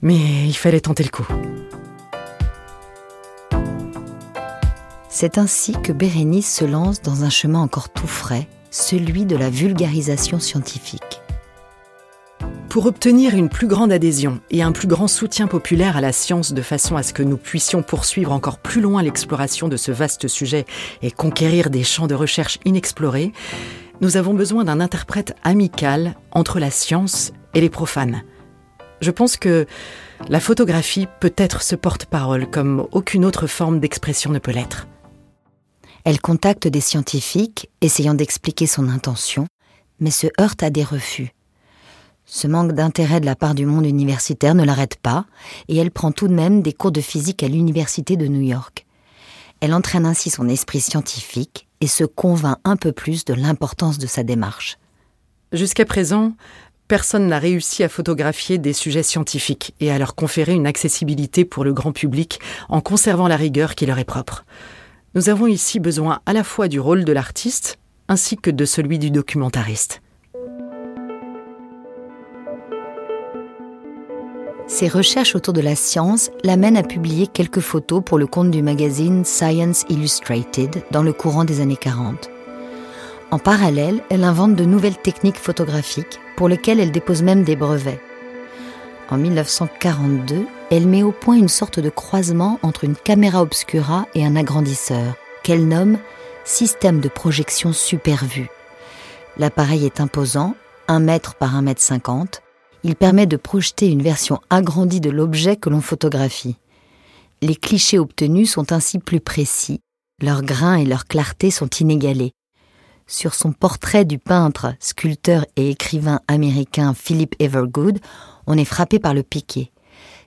mais 0.01 0.47
il 0.47 0.55
fallait 0.55 0.81
tenter 0.81 1.03
le 1.03 1.11
coup. 1.11 1.27
C'est 5.19 5.39
ainsi 5.39 5.73
que 5.73 5.95
Bérénice 5.95 6.55
se 6.55 6.67
lance 6.67 7.01
dans 7.01 7.25
un 7.25 7.31
chemin 7.31 7.61
encore 7.61 7.89
tout 7.89 8.07
frais, 8.07 8.47
celui 8.71 9.25
de 9.25 9.35
la 9.35 9.49
vulgarisation 9.49 10.39
scientifique. 10.39 11.23
Pour 12.69 12.85
obtenir 12.85 13.35
une 13.35 13.49
plus 13.49 13.67
grande 13.67 13.93
adhésion 13.93 14.41
et 14.51 14.63
un 14.63 14.73
plus 14.73 14.89
grand 14.89 15.09
soutien 15.09 15.47
populaire 15.47 15.97
à 15.97 16.03
la 16.03 16.13
science 16.13 16.53
de 16.53 16.61
façon 16.61 16.97
à 16.97 17.03
ce 17.03 17.15
que 17.15 17.23
nous 17.23 17.39
puissions 17.39 17.83
poursuivre 17.83 18.31
encore 18.31 18.59
plus 18.59 18.83
loin 18.83 19.03
l'exploration 19.03 19.69
de 19.69 19.79
ce 19.79 19.91
vaste 19.91 20.29
sujet 20.29 20.67
et 21.01 21.11
conquérir 21.11 21.71
des 21.71 21.83
champs 21.83 22.09
de 22.09 22.15
recherche 22.15 22.59
inexplorés, 22.67 23.33
nous 24.03 24.19
avons 24.19 24.35
besoin 24.35 24.65
d'un 24.65 24.81
interprète 24.81 25.35
amical 25.45 26.15
entre 26.31 26.61
la 26.61 26.71
science 26.71 27.33
et 27.55 27.63
les 27.63 27.71
profanes. 27.71 28.23
Je 29.01 29.11
pense 29.11 29.39
que 29.39 29.65
la 30.29 30.41
photographie 30.41 31.09
peut 31.21 31.35
être 31.39 31.63
ce 31.63 31.75
porte-parole 31.75 32.51
comme 32.51 32.87
aucune 32.93 33.25
autre 33.25 33.47
forme 33.47 33.81
d'expression 33.81 34.31
ne 34.31 34.39
peut 34.39 34.53
l'être. 34.53 34.87
Elle 36.07 36.21
contacte 36.21 36.69
des 36.69 36.81
scientifiques 36.81 37.69
essayant 37.81 38.15
d'expliquer 38.15 38.69
son 38.69 38.89
intention, 38.89 39.49
mais 39.99 40.13
se 40.13 40.29
heurte 40.41 40.63
à 40.63 40.71
des 40.71 40.85
refus. 40.85 41.35
Ce 42.27 42.47
manque 42.47 42.75
d'intérêt 42.75 43.19
de 43.19 43.27
la 43.27 43.35
part 43.35 43.57
du 43.57 43.67
monde 43.67 43.87
universitaire 43.87 44.55
ne 44.55 44.63
l'arrête 44.63 45.01
pas, 45.03 45.25
et 45.67 45.77
elle 45.77 45.91
prend 45.91 46.13
tout 46.13 46.29
de 46.29 46.33
même 46.33 46.63
des 46.63 46.73
cours 46.73 46.93
de 46.93 47.01
physique 47.01 47.43
à 47.43 47.49
l'Université 47.49 48.17
de 48.17 48.29
New 48.29 48.41
York. 48.41 48.87
Elle 49.61 49.75
entraîne 49.75 50.07
ainsi 50.07 50.31
son 50.31 50.49
esprit 50.49 50.81
scientifique 50.81 51.67
et 51.81 51.89
se 51.89 52.05
convainc 52.05 52.59
un 52.63 52.77
peu 52.77 52.93
plus 52.93 53.25
de 53.25 53.35
l'importance 53.35 53.99
de 53.99 54.07
sa 54.07 54.23
démarche. 54.23 54.79
Jusqu'à 55.51 55.87
présent, 55.87 56.35
personne 56.87 57.27
n'a 57.27 57.41
réussi 57.41 57.83
à 57.83 57.89
photographier 57.89 58.59
des 58.59 58.75
sujets 58.75 59.03
scientifiques 59.03 59.75
et 59.81 59.91
à 59.91 59.99
leur 59.99 60.15
conférer 60.15 60.53
une 60.53 60.69
accessibilité 60.69 61.45
pour 61.45 61.65
le 61.65 61.73
grand 61.73 61.91
public 61.91 62.39
en 62.69 62.81
conservant 62.81 63.27
la 63.27 63.37
rigueur 63.37 63.75
qui 63.75 63.87
leur 63.87 63.99
est 63.99 64.05
propre. 64.05 64.45
Nous 65.17 65.31
avons 65.31 65.47
ici 65.47 65.81
besoin 65.81 66.21
à 66.27 66.35
la 66.35 66.45
fois 66.45 66.69
du 66.69 66.79
rôle 66.79 67.07
de 67.07 67.13
l'artiste 67.13 67.79
ainsi 68.07 68.37
que 68.37 68.51
de 68.51 68.67
celui 68.67 68.99
du 68.99 69.11
documentariste. 69.11 70.03
Ses 74.67 74.89
recherches 74.89 75.35
autour 75.35 75.55
de 75.55 75.63
la 75.63 75.75
science 75.75 76.31
l'amènent 76.45 76.77
à 76.77 76.83
publier 76.83 77.29
quelques 77.29 77.61
photos 77.61 78.03
pour 78.05 78.19
le 78.19 78.27
compte 78.27 78.51
du 78.51 78.61
magazine 78.61 79.25
Science 79.25 79.87
Illustrated 79.89 80.83
dans 80.91 81.03
le 81.03 81.15
courant 81.15 81.47
des 81.47 81.63
années 81.63 81.79
40. 81.79 82.29
En 83.31 83.39
parallèle, 83.39 84.03
elle 84.11 84.23
invente 84.23 84.55
de 84.55 84.67
nouvelles 84.67 84.99
techniques 84.99 85.39
photographiques 85.39 86.21
pour 86.37 86.47
lesquelles 86.47 86.79
elle 86.79 86.93
dépose 86.93 87.23
même 87.23 87.43
des 87.43 87.57
brevets. 87.57 88.03
En 89.09 89.17
1942, 89.17 90.47
elle 90.71 90.87
met 90.87 91.03
au 91.03 91.13
point 91.13 91.37
une 91.37 91.49
sorte 91.49 91.79
de 91.79 91.91
croisement 91.91 92.59
entre 92.63 92.85
une 92.85 92.97
caméra 92.97 93.43
obscura 93.43 94.07
et 94.15 94.25
un 94.25 94.37
agrandisseur, 94.37 95.15
qu'elle 95.43 95.69
nomme 95.69 95.99
système 96.45 97.01
de 97.01 97.09
projection 97.09 97.73
supervue. 97.73 98.49
L'appareil 99.39 99.85
est 99.85 100.01
imposant, 100.01 100.55
1 100.89 101.01
mètre 101.01 101.35
par 101.35 101.57
1 101.57 101.63
mètre 101.63 101.83
50, 101.83 102.43
il 102.85 102.97
permet 102.97 103.27
de 103.27 103.37
projeter 103.37 103.89
une 103.89 104.03
version 104.03 104.41
agrandie 104.49 105.01
de 105.01 105.11
l'objet 105.11 105.57
que 105.57 105.69
l'on 105.69 105.81
photographie. 105.81 106.57
Les 107.43 107.57
clichés 107.57 107.99
obtenus 107.99 108.51
sont 108.51 108.73
ainsi 108.73 108.99
plus 108.99 109.21
précis, 109.21 109.81
leurs 110.23 110.43
grains 110.43 110.77
et 110.77 110.85
leur 110.85 111.07
clarté 111.07 111.51
sont 111.51 111.69
inégalés. 111.69 112.33
Sur 113.07 113.35
son 113.35 113.53
portrait 113.53 114.05
du 114.05 114.19
peintre, 114.19 114.75
sculpteur 114.81 115.45
et 115.57 115.71
écrivain 115.71 116.21
américain 116.29 116.95
Philip 116.95 117.35
Evergood, 117.39 117.99
on 118.47 118.57
est 118.57 118.65
frappé 118.65 118.99
par 118.99 119.15
le 119.15 119.23
piqué. 119.23 119.71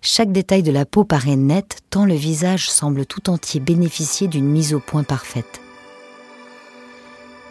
Chaque 0.01 0.31
détail 0.31 0.63
de 0.63 0.71
la 0.71 0.85
peau 0.85 1.03
paraît 1.03 1.35
net 1.35 1.79
tant 1.89 2.05
le 2.05 2.13
visage 2.13 2.69
semble 2.69 3.05
tout 3.05 3.29
entier 3.29 3.59
bénéficier 3.59 4.27
d'une 4.27 4.45
mise 4.45 4.73
au 4.73 4.79
point 4.79 5.03
parfaite. 5.03 5.59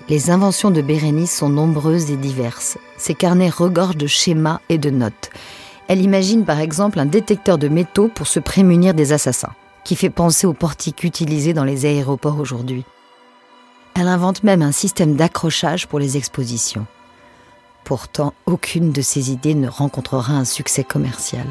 Les 0.08 0.30
inventions 0.30 0.70
de 0.70 0.80
Bérénice 0.80 1.36
sont 1.36 1.50
nombreuses 1.50 2.10
et 2.10 2.16
diverses. 2.16 2.78
Ses 2.96 3.14
carnets 3.14 3.50
regorgent 3.50 3.98
de 3.98 4.06
schémas 4.06 4.60
et 4.70 4.78
de 4.78 4.88
notes. 4.88 5.28
Elle 5.88 6.00
imagine 6.00 6.46
par 6.46 6.60
exemple 6.60 6.98
un 6.98 7.04
détecteur 7.04 7.58
de 7.58 7.68
métaux 7.68 8.08
pour 8.08 8.26
se 8.26 8.40
prémunir 8.40 8.94
des 8.94 9.12
assassins, 9.12 9.52
qui 9.84 9.96
fait 9.96 10.08
penser 10.08 10.46
aux 10.46 10.54
portiques 10.54 11.04
utilisés 11.04 11.52
dans 11.52 11.64
les 11.64 11.84
aéroports 11.84 12.40
aujourd'hui. 12.40 12.84
Elle 13.94 14.08
invente 14.08 14.42
même 14.42 14.62
un 14.62 14.72
système 14.72 15.16
d'accrochage 15.16 15.86
pour 15.86 15.98
les 15.98 16.16
expositions. 16.16 16.86
Pourtant, 17.84 18.32
aucune 18.46 18.92
de 18.92 19.02
ces 19.02 19.30
idées 19.30 19.54
ne 19.54 19.68
rencontrera 19.68 20.32
un 20.32 20.46
succès 20.46 20.84
commercial. 20.84 21.46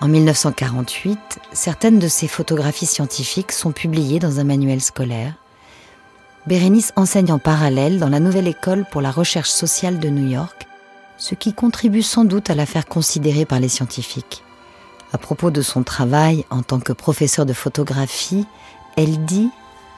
En 0.00 0.08
1948, 0.08 1.18
certaines 1.52 1.98
de 1.98 2.08
ses 2.08 2.26
photographies 2.26 2.86
scientifiques 2.86 3.52
sont 3.52 3.72
publiées 3.72 4.18
dans 4.18 4.40
un 4.40 4.44
manuel 4.44 4.80
scolaire 4.80 5.34
Bérénice 6.46 6.92
enseigne 6.96 7.32
en 7.32 7.38
parallèle 7.38 7.98
dans 7.98 8.08
la 8.08 8.18
nouvelle 8.18 8.48
école 8.48 8.86
pour 8.90 9.02
la 9.02 9.10
recherche 9.10 9.50
sociale 9.50 9.98
de 9.98 10.08
New 10.08 10.26
York, 10.26 10.66
ce 11.18 11.34
qui 11.34 11.52
contribue 11.52 12.02
sans 12.02 12.24
doute 12.24 12.48
à 12.48 12.54
la 12.54 12.64
faire 12.64 12.86
considérer 12.86 13.44
par 13.44 13.60
les 13.60 13.68
scientifiques. 13.68 14.42
À 15.12 15.18
propos 15.18 15.50
de 15.50 15.60
son 15.60 15.82
travail 15.82 16.46
en 16.48 16.62
tant 16.62 16.80
que 16.80 16.94
professeur 16.94 17.44
de 17.44 17.52
photographie, 17.52 18.46
elle 18.96 19.24
dit 19.26 19.50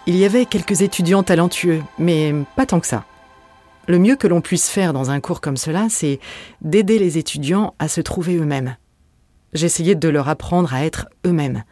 Il 0.07 0.17
y 0.17 0.25
avait 0.25 0.47
quelques 0.47 0.83
étudiants 0.83 1.23
talentueux, 1.23 1.83
mais 1.99 2.35
pas 2.57 2.67
tant 2.67 2.81
que 2.81 2.89
ça. 2.89 3.05
Le 3.87 4.01
mieux 4.01 4.17
que 4.17 4.27
l'on 4.27 4.41
puisse 4.41 4.69
faire 4.69 4.93
dans 4.93 5.11
un 5.11 5.21
cours 5.21 5.41
comme 5.41 5.57
cela, 5.57 5.87
c'est 5.91 6.19
d'aider 6.61 6.99
les 6.99 7.19
étudiants 7.19 7.75
à 7.79 7.87
se 7.87 8.01
trouver 8.01 8.37
eux-mêmes. 8.37 8.77
J'essayais 9.53 9.95
de 9.95 10.09
leur 10.09 10.29
apprendre 10.29 10.73
à 10.73 10.85
être 10.85 11.09
eux-mêmes, 11.27 11.65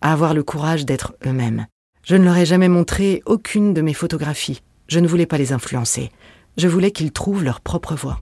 à 0.00 0.12
avoir 0.12 0.34
le 0.34 0.42
courage 0.42 0.84
d'être 0.84 1.14
eux-mêmes. 1.26 1.66
Je 2.04 2.16
ne 2.16 2.24
leur 2.24 2.36
ai 2.36 2.44
jamais 2.44 2.68
montré 2.68 3.22
aucune 3.26 3.74
de 3.74 3.80
mes 3.80 3.94
photographies. 3.94 4.62
Je 4.88 4.98
ne 4.98 5.08
voulais 5.08 5.26
pas 5.26 5.38
les 5.38 5.52
influencer. 5.52 6.10
Je 6.56 6.68
voulais 6.68 6.90
qu'ils 6.90 7.12
trouvent 7.12 7.44
leur 7.44 7.60
propre 7.60 7.94
voie. 7.94 8.20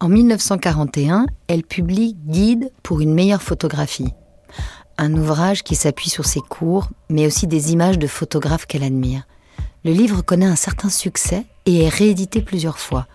En 0.00 0.08
1941, 0.08 1.26
elle 1.46 1.62
publie 1.62 2.16
Guide 2.26 2.70
pour 2.82 3.00
une 3.00 3.14
meilleure 3.14 3.42
photographie. 3.42 4.12
Un 4.98 5.14
ouvrage 5.14 5.62
qui 5.62 5.76
s'appuie 5.76 6.10
sur 6.10 6.24
ses 6.24 6.40
cours, 6.40 6.88
mais 7.08 7.26
aussi 7.26 7.46
des 7.46 7.72
images 7.72 7.98
de 7.98 8.06
photographes 8.06 8.66
qu'elle 8.66 8.82
admire. 8.82 9.26
Le 9.84 9.92
livre 9.92 10.22
connaît 10.22 10.46
un 10.46 10.56
certain 10.56 10.88
succès 10.88 11.44
et 11.66 11.84
est 11.84 11.88
réédité 11.88 12.42
plusieurs 12.42 12.78
fois. 12.78 13.06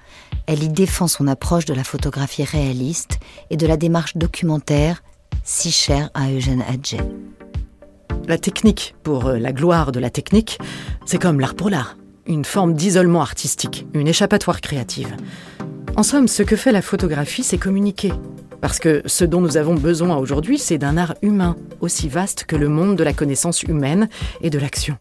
Elle 0.52 0.64
y 0.64 0.70
défend 0.70 1.08
son 1.08 1.28
approche 1.28 1.66
de 1.66 1.76
la 1.76 1.84
photographie 1.84 2.44
réaliste 2.44 3.20
et 3.52 3.56
de 3.56 3.68
la 3.68 3.78
démarche 3.78 4.18
documentaire 4.18 5.04
si 5.44 5.70
chère 5.70 6.10
à 6.16 6.32
Eugène 6.32 6.64
Hadjet. 6.68 7.08
La 8.28 8.40
technique 8.40 8.96
pour 9.04 9.28
euh, 9.28 9.38
la 9.38 9.54
gloire 9.54 9.92
de 9.92 10.00
la 10.00 10.10
technique, 10.10 10.58
c'est 11.06 11.22
comme 11.22 11.40
l'art 11.40 11.54
pour 11.54 11.70
l'art, 11.70 11.98
une 12.26 12.46
forme 12.46 12.74
d'isolement 12.74 13.22
artistique, 13.22 13.86
une 13.94 14.08
échappatoire 14.08 14.60
créative. 14.60 15.16
En 15.96 16.02
somme, 16.02 16.28
ce 16.28 16.42
que 16.42 16.56
fait 16.56 16.72
la 16.72 16.82
photographie, 16.82 17.44
c'est 17.44 17.60
communiquer. 17.60 18.12
Parce 18.60 18.80
que 18.80 19.04
ce 19.06 19.26
dont 19.26 19.42
nous 19.42 19.56
avons 19.56 19.76
besoin 19.76 20.18
aujourd'hui, 20.18 20.58
c'est 20.58 20.80
d'un 20.80 20.98
art 20.98 21.14
humain, 21.22 21.58
aussi 21.80 22.10
vaste 22.10 22.46
que 22.46 22.56
le 22.56 22.70
monde 22.70 22.96
de 22.96 23.04
la 23.04 23.14
connaissance 23.14 23.62
humaine 23.62 24.10
et 24.42 24.50
de 24.50 24.58
l'action. 24.58 24.98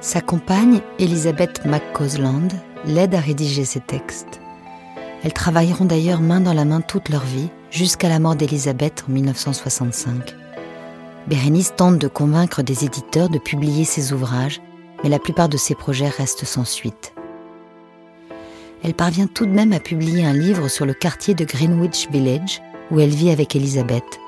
Sa 0.00 0.20
compagne, 0.20 0.80
Elisabeth 0.98 1.64
McCausland, 1.64 2.48
l'aide 2.86 3.14
à 3.14 3.20
rédiger 3.20 3.64
ses 3.64 3.80
textes. 3.80 4.40
Elles 5.22 5.32
travailleront 5.32 5.84
d'ailleurs 5.84 6.20
main 6.20 6.40
dans 6.40 6.54
la 6.54 6.64
main 6.64 6.80
toute 6.80 7.10
leur 7.10 7.24
vie, 7.24 7.50
jusqu'à 7.70 8.08
la 8.08 8.18
mort 8.18 8.36
d'Elisabeth 8.36 9.04
en 9.08 9.12
1965. 9.12 10.34
Bérénice 11.26 11.74
tente 11.76 11.98
de 11.98 12.08
convaincre 12.08 12.62
des 12.62 12.84
éditeurs 12.84 13.28
de 13.28 13.38
publier 13.38 13.84
ses 13.84 14.12
ouvrages 14.12 14.60
mais 15.02 15.08
la 15.08 15.18
plupart 15.18 15.48
de 15.48 15.56
ses 15.56 15.74
projets 15.74 16.08
restent 16.08 16.44
sans 16.44 16.64
suite. 16.64 17.14
Elle 18.82 18.94
parvient 18.94 19.26
tout 19.26 19.46
de 19.46 19.52
même 19.52 19.72
à 19.72 19.80
publier 19.80 20.24
un 20.24 20.32
livre 20.32 20.68
sur 20.68 20.86
le 20.86 20.94
quartier 20.94 21.34
de 21.34 21.44
Greenwich 21.44 22.08
Village, 22.10 22.62
où 22.90 22.98
elle 23.00 23.10
vit 23.10 23.30
avec 23.30 23.54
Elisabeth. 23.54 24.19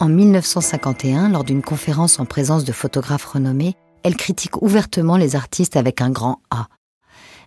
En 0.00 0.08
1951, 0.08 1.28
lors 1.28 1.44
d'une 1.44 1.60
conférence 1.60 2.20
en 2.20 2.24
présence 2.24 2.64
de 2.64 2.72
photographes 2.72 3.26
renommés, 3.26 3.74
elle 4.02 4.16
critique 4.16 4.62
ouvertement 4.62 5.18
les 5.18 5.36
artistes 5.36 5.76
avec 5.76 6.00
un 6.00 6.08
grand 6.08 6.40
A. 6.50 6.68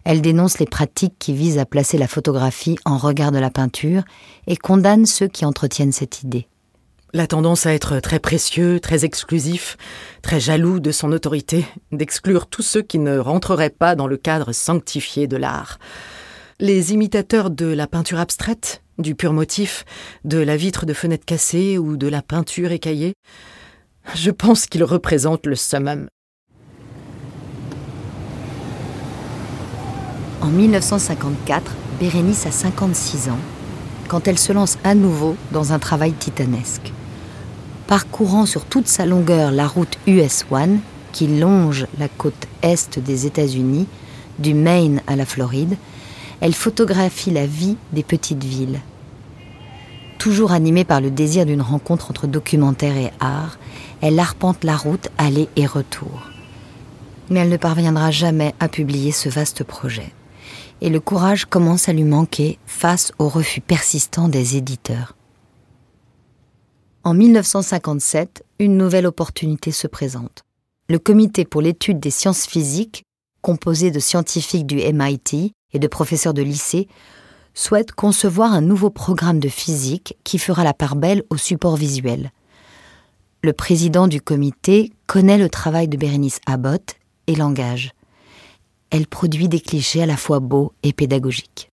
Elle 0.04 0.22
dénonce 0.22 0.60
les 0.60 0.68
pratiques 0.68 1.16
qui 1.18 1.34
visent 1.34 1.58
à 1.58 1.66
placer 1.66 1.98
la 1.98 2.08
photographie 2.08 2.78
en 2.86 2.98
regard 2.98 3.32
de 3.32 3.40
la 3.40 3.50
peinture 3.50 4.04
et 4.46 4.56
condamne 4.56 5.08
ceux 5.08 5.28
qui 5.28 5.46
entretiennent 5.46 5.92
cette 5.92 6.22
idée. 6.22 6.48
La 7.12 7.26
tendance 7.26 7.66
à 7.66 7.74
être 7.74 8.00
très 8.00 8.20
précieux, 8.20 8.80
très 8.80 9.04
exclusif, 9.04 9.76
très 10.22 10.40
jaloux 10.40 10.80
de 10.80 10.92
son 10.92 11.12
autorité, 11.12 11.66
d'exclure 11.92 12.46
tous 12.46 12.62
ceux 12.62 12.84
qui 12.84 13.00
ne 13.00 13.18
rentreraient 13.18 13.72
pas 13.72 13.96
dans 13.96 14.08
le 14.08 14.18
cadre 14.18 14.52
sanctifié 14.52 15.26
de 15.26 15.38
l'art. 15.38 15.80
Les 16.60 16.94
imitateurs 16.94 17.50
de 17.50 17.66
la 17.66 17.88
peinture 17.88 18.20
abstraite, 18.20 18.83
du 18.98 19.16
pur 19.16 19.34
motif, 19.34 19.86
de 20.24 20.38
la 20.38 20.56
vitre 20.58 20.86
de 20.86 20.94
fenêtre 20.94 21.26
cassée 21.26 21.78
ou 21.78 21.98
de 21.98 22.08
la 22.08 22.22
peinture 22.22 22.72
écaillée, 22.72 23.14
je 24.16 24.32
pense 24.32 24.66
qu'ils 24.66 24.84
représentent 24.84 25.46
le 25.46 25.56
summum. 25.56 26.08
En 30.42 30.48
1954, 30.48 31.72
Bérénice 32.00 32.46
a 32.46 32.52
56 32.52 33.30
ans 33.30 33.40
quand 34.08 34.28
elle 34.28 34.38
se 34.38 34.52
lance 34.52 34.78
à 34.84 34.94
nouveau 34.94 35.38
dans 35.52 35.72
un 35.72 35.80
travail 35.80 36.12
titanesque 36.14 36.92
parcourant 37.88 38.46
sur 38.46 38.66
toute 38.66 38.88
sa 38.88 39.06
longueur 39.06 39.52
la 39.52 39.68
route 39.68 39.98
US 40.08 40.46
1 40.52 40.78
qui 41.12 41.28
longe 41.28 41.86
la 42.00 42.08
côte 42.08 42.48
est 42.62 42.98
des 42.98 43.28
États-Unis, 43.28 43.88
du 44.40 44.56
Maine 44.56 45.02
à 45.06 45.16
la 45.16 45.28
Floride, 45.28 45.78
elle 46.44 46.54
photographie 46.54 47.32
la 47.32 47.48
vie 47.48 47.78
des 47.94 48.04
petites 48.04 48.44
villes. 48.44 48.82
Toujours 50.20 50.52
animée 50.52 50.84
par 50.84 51.00
le 51.00 51.10
désir 51.10 51.46
d'une 51.46 51.62
rencontre 51.62 52.10
entre 52.10 52.28
documentaire 52.28 52.98
et 52.98 53.14
art, 53.22 53.58
elle 54.02 54.20
arpente 54.20 54.66
la 54.66 54.76
route 54.76 55.08
aller 55.18 55.48
et 55.56 55.66
retour. 55.66 56.28
Mais 57.30 57.40
elle 57.40 57.50
ne 57.50 57.56
parviendra 57.56 58.12
jamais 58.12 58.54
à 58.60 58.68
publier 58.68 59.14
ce 59.14 59.30
vaste 59.30 59.64
projet. 59.64 60.12
Et 60.82 60.90
le 60.90 61.00
courage 61.00 61.46
commence 61.46 61.88
à 61.88 61.94
lui 61.94 62.04
manquer 62.04 62.60
face 62.66 63.14
au 63.20 63.30
refus 63.30 63.62
persistant 63.62 64.28
des 64.28 64.58
éditeurs. 64.58 65.16
En 67.06 67.14
1957, 67.14 68.44
une 68.60 68.76
nouvelle 68.76 69.06
opportunité 69.06 69.72
se 69.72 69.88
présente. 69.88 70.44
Le 70.90 71.00
Comité 71.00 71.46
pour 71.46 71.62
l'étude 71.62 72.02
des 72.02 72.12
sciences 72.12 72.46
physiques, 72.46 73.06
composé 73.42 73.92
de 73.92 74.00
scientifiques 74.00 74.68
du 74.68 74.76
MIT 74.76 75.54
et 75.74 75.80
de 75.80 75.88
professeurs 75.88 76.34
de 76.34 76.42
lycée, 76.42 76.88
souhaite 77.54 77.92
concevoir 77.92 78.54
un 78.54 78.62
nouveau 78.62 78.90
programme 78.90 79.40
de 79.40 79.50
physique 79.50 80.18
qui 80.24 80.40
fera 80.40 80.64
la 80.64 80.74
part 80.74 80.96
belle 80.96 81.24
au 81.30 81.38
support 81.38 81.76
visuel. 81.76 82.32
Le 83.44 83.54
président 83.54 84.08
du 84.08 84.22
comité 84.22 84.92
connaît 85.06 85.38
le 85.38 85.50
travail 85.50 85.88
de 85.88 85.98
Bérénice 85.98 86.40
Abbott 86.46 86.96
et 87.28 87.36
l'engage. 87.36 87.92
Elle 88.90 89.08
produit 89.08 89.50
des 89.50 89.60
clichés 89.60 90.04
à 90.04 90.06
la 90.06 90.18
fois 90.18 90.40
beaux 90.40 90.74
et 90.84 90.94
pédagogiques. 90.94 91.70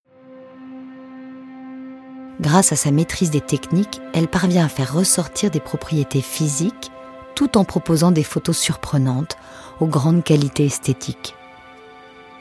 Grâce 2.41 2.73
à 2.73 2.77
sa 2.77 2.91
maîtrise 2.91 3.31
des 3.31 3.43
techniques, 3.43 4.01
elle 4.15 4.27
parvient 4.27 4.65
à 4.65 4.69
faire 4.69 4.95
ressortir 4.95 5.51
des 5.51 5.61
propriétés 5.61 6.23
physiques 6.23 6.91
tout 7.35 7.59
en 7.59 7.65
proposant 7.65 8.11
des 8.11 8.25
photos 8.25 8.57
surprenantes 8.57 9.37
aux 9.81 9.87
grandes 9.87 10.25
qualités 10.25 10.65
esthétiques. 10.65 11.35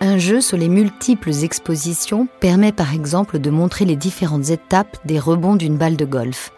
Un 0.01 0.17
jeu 0.17 0.39
sur 0.39 0.55
les 0.55 0.69
multiples 0.69 1.43
expositions 1.43 2.29
permet 2.39 2.71
par 2.71 2.93
exemple 2.93 3.38
de 3.38 3.49
montrer 3.49 3.83
les 3.83 3.97
différentes 3.97 4.49
étapes 4.49 4.97
des 5.03 5.19
rebonds 5.19 5.57
d'une 5.57 5.75
balle 5.75 5.97
de 5.97 6.05
golf. 6.05 6.53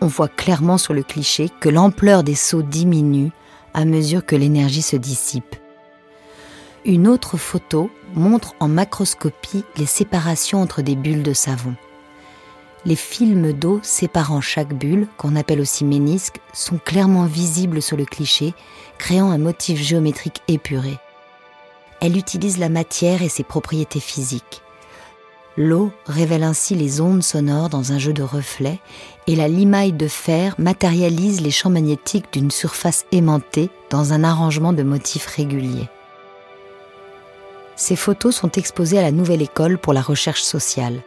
On 0.00 0.06
voit 0.06 0.28
clairement 0.28 0.78
sur 0.78 0.94
le 0.94 1.02
cliché 1.02 1.50
que 1.58 1.68
l'ampleur 1.68 2.22
des 2.22 2.36
sauts 2.36 2.62
diminue 2.62 3.32
à 3.74 3.84
mesure 3.84 4.24
que 4.24 4.36
l'énergie 4.36 4.82
se 4.82 4.94
dissipe. 4.94 5.56
Une 6.84 7.08
autre 7.08 7.36
photo 7.36 7.90
montre 8.14 8.54
en 8.60 8.68
macroscopie 8.68 9.64
les 9.76 9.86
séparations 9.86 10.62
entre 10.62 10.80
des 10.80 10.94
bulles 10.94 11.24
de 11.24 11.32
savon. 11.32 11.74
Les 12.86 12.96
films 12.96 13.52
d'eau 13.52 13.80
séparant 13.82 14.40
chaque 14.40 14.72
bulle, 14.72 15.08
qu'on 15.18 15.36
appelle 15.36 15.60
aussi 15.60 15.84
ménisque, 15.84 16.40
sont 16.52 16.78
clairement 16.78 17.26
visibles 17.26 17.82
sur 17.82 17.96
le 17.96 18.04
cliché, 18.04 18.54
créant 18.96 19.30
un 19.30 19.38
motif 19.38 19.80
géométrique 19.80 20.40
épuré. 20.46 20.98
Elle 22.00 22.16
utilise 22.16 22.58
la 22.58 22.68
matière 22.68 23.22
et 23.22 23.28
ses 23.28 23.44
propriétés 23.44 24.00
physiques. 24.00 24.62
L'eau 25.56 25.92
révèle 26.06 26.44
ainsi 26.44 26.74
les 26.74 27.00
ondes 27.00 27.22
sonores 27.22 27.68
dans 27.68 27.92
un 27.92 27.98
jeu 27.98 28.12
de 28.12 28.22
reflets 28.22 28.78
et 29.26 29.36
la 29.36 29.48
limaille 29.48 29.92
de 29.92 30.08
fer 30.08 30.54
matérialise 30.58 31.40
les 31.40 31.50
champs 31.50 31.70
magnétiques 31.70 32.32
d'une 32.32 32.50
surface 32.50 33.04
aimantée 33.12 33.68
dans 33.90 34.12
un 34.12 34.24
arrangement 34.24 34.72
de 34.72 34.82
motifs 34.82 35.26
réguliers. 35.26 35.88
Ces 37.76 37.96
photos 37.96 38.36
sont 38.36 38.52
exposées 38.52 38.98
à 38.98 39.02
la 39.02 39.12
Nouvelle 39.12 39.42
École 39.42 39.78
pour 39.78 39.92
la 39.92 40.02
recherche 40.02 40.42
sociale. 40.42 41.02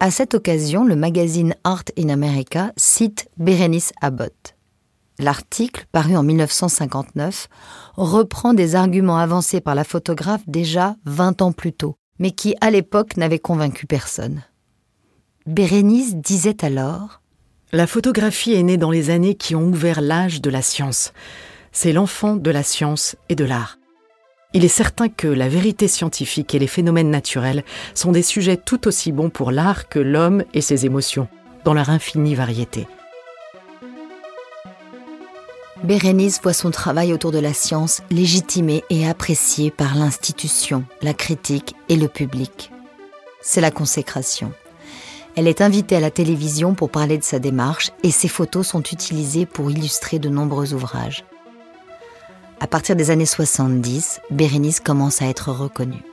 À 0.00 0.10
cette 0.10 0.34
occasion, 0.34 0.84
le 0.84 0.96
magazine 0.96 1.54
Art 1.64 1.84
in 1.98 2.08
America 2.08 2.72
cite 2.76 3.28
Berenice 3.36 3.92
Abbott. 4.00 4.51
L'article, 5.18 5.84
paru 5.92 6.16
en 6.16 6.22
1959, 6.22 7.48
reprend 7.96 8.54
des 8.54 8.74
arguments 8.74 9.18
avancés 9.18 9.60
par 9.60 9.74
la 9.74 9.84
photographe 9.84 10.42
déjà 10.46 10.96
20 11.04 11.42
ans 11.42 11.52
plus 11.52 11.72
tôt, 11.72 11.96
mais 12.18 12.30
qui 12.30 12.56
à 12.60 12.70
l'époque 12.70 13.16
n'avaient 13.16 13.38
convaincu 13.38 13.86
personne. 13.86 14.42
Bérénice 15.46 16.16
disait 16.16 16.64
alors 16.64 17.20
La 17.72 17.86
photographie 17.86 18.54
est 18.54 18.62
née 18.62 18.76
dans 18.78 18.90
les 18.90 19.10
années 19.10 19.34
qui 19.34 19.54
ont 19.54 19.66
ouvert 19.66 20.00
l'âge 20.00 20.40
de 20.40 20.50
la 20.50 20.62
science. 20.62 21.12
C'est 21.72 21.92
l'enfant 21.92 22.36
de 22.36 22.50
la 22.50 22.62
science 22.62 23.16
et 23.28 23.34
de 23.34 23.44
l'art. 23.44 23.78
Il 24.54 24.64
est 24.64 24.68
certain 24.68 25.08
que 25.08 25.28
la 25.28 25.48
vérité 25.48 25.88
scientifique 25.88 26.54
et 26.54 26.58
les 26.58 26.66
phénomènes 26.66 27.10
naturels 27.10 27.64
sont 27.94 28.12
des 28.12 28.22
sujets 28.22 28.58
tout 28.58 28.86
aussi 28.86 29.10
bons 29.10 29.30
pour 29.30 29.50
l'art 29.50 29.88
que 29.88 29.98
l'homme 29.98 30.44
et 30.52 30.60
ses 30.60 30.84
émotions, 30.84 31.28
dans 31.64 31.74
leur 31.74 31.88
infinie 31.88 32.34
variété. 32.34 32.86
Bérénice 35.84 36.40
voit 36.40 36.52
son 36.52 36.70
travail 36.70 37.12
autour 37.12 37.32
de 37.32 37.40
la 37.40 37.52
science 37.52 38.02
légitimé 38.08 38.84
et 38.88 39.08
apprécié 39.08 39.72
par 39.72 39.96
l'institution, 39.96 40.84
la 41.02 41.12
critique 41.12 41.74
et 41.88 41.96
le 41.96 42.06
public. 42.06 42.70
C'est 43.40 43.60
la 43.60 43.72
consécration. 43.72 44.52
Elle 45.34 45.48
est 45.48 45.60
invitée 45.60 45.96
à 45.96 46.00
la 46.00 46.12
télévision 46.12 46.74
pour 46.74 46.88
parler 46.88 47.18
de 47.18 47.24
sa 47.24 47.40
démarche 47.40 47.90
et 48.04 48.12
ses 48.12 48.28
photos 48.28 48.68
sont 48.68 48.82
utilisées 48.82 49.44
pour 49.44 49.72
illustrer 49.72 50.20
de 50.20 50.28
nombreux 50.28 50.72
ouvrages. 50.72 51.24
À 52.60 52.68
partir 52.68 52.94
des 52.94 53.10
années 53.10 53.26
70, 53.26 54.20
Bérénice 54.30 54.78
commence 54.78 55.20
à 55.20 55.26
être 55.26 55.50
reconnue. 55.50 56.04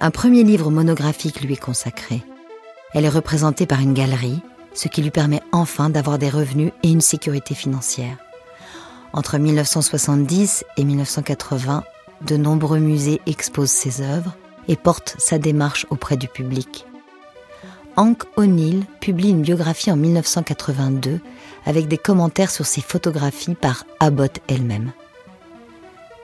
Un 0.00 0.10
premier 0.10 0.42
livre 0.42 0.70
monographique 0.70 1.42
lui 1.42 1.52
est 1.52 1.58
consacré. 1.58 2.22
Elle 2.94 3.04
est 3.04 3.10
représentée 3.10 3.66
par 3.66 3.80
une 3.80 3.92
galerie, 3.92 4.40
ce 4.72 4.88
qui 4.88 5.02
lui 5.02 5.10
permet 5.10 5.42
enfin 5.52 5.90
d'avoir 5.90 6.18
des 6.18 6.30
revenus 6.30 6.72
et 6.82 6.90
une 6.90 7.02
sécurité 7.02 7.54
financière. 7.54 8.16
Entre 9.12 9.38
1970 9.38 10.64
et 10.76 10.84
1980, 10.84 11.84
de 12.26 12.36
nombreux 12.36 12.78
musées 12.78 13.20
exposent 13.26 13.70
ses 13.70 14.02
œuvres 14.02 14.36
et 14.68 14.76
portent 14.76 15.16
sa 15.18 15.38
démarche 15.38 15.86
auprès 15.90 16.16
du 16.16 16.28
public. 16.28 16.86
Hank 17.96 18.22
O'Neill 18.36 18.84
publie 19.00 19.30
une 19.30 19.42
biographie 19.42 19.90
en 19.90 19.96
1982 19.96 21.20
avec 21.66 21.88
des 21.88 21.98
commentaires 21.98 22.50
sur 22.50 22.66
ses 22.66 22.80
photographies 22.80 23.54
par 23.54 23.84
Abbott 23.98 24.38
elle-même. 24.48 24.92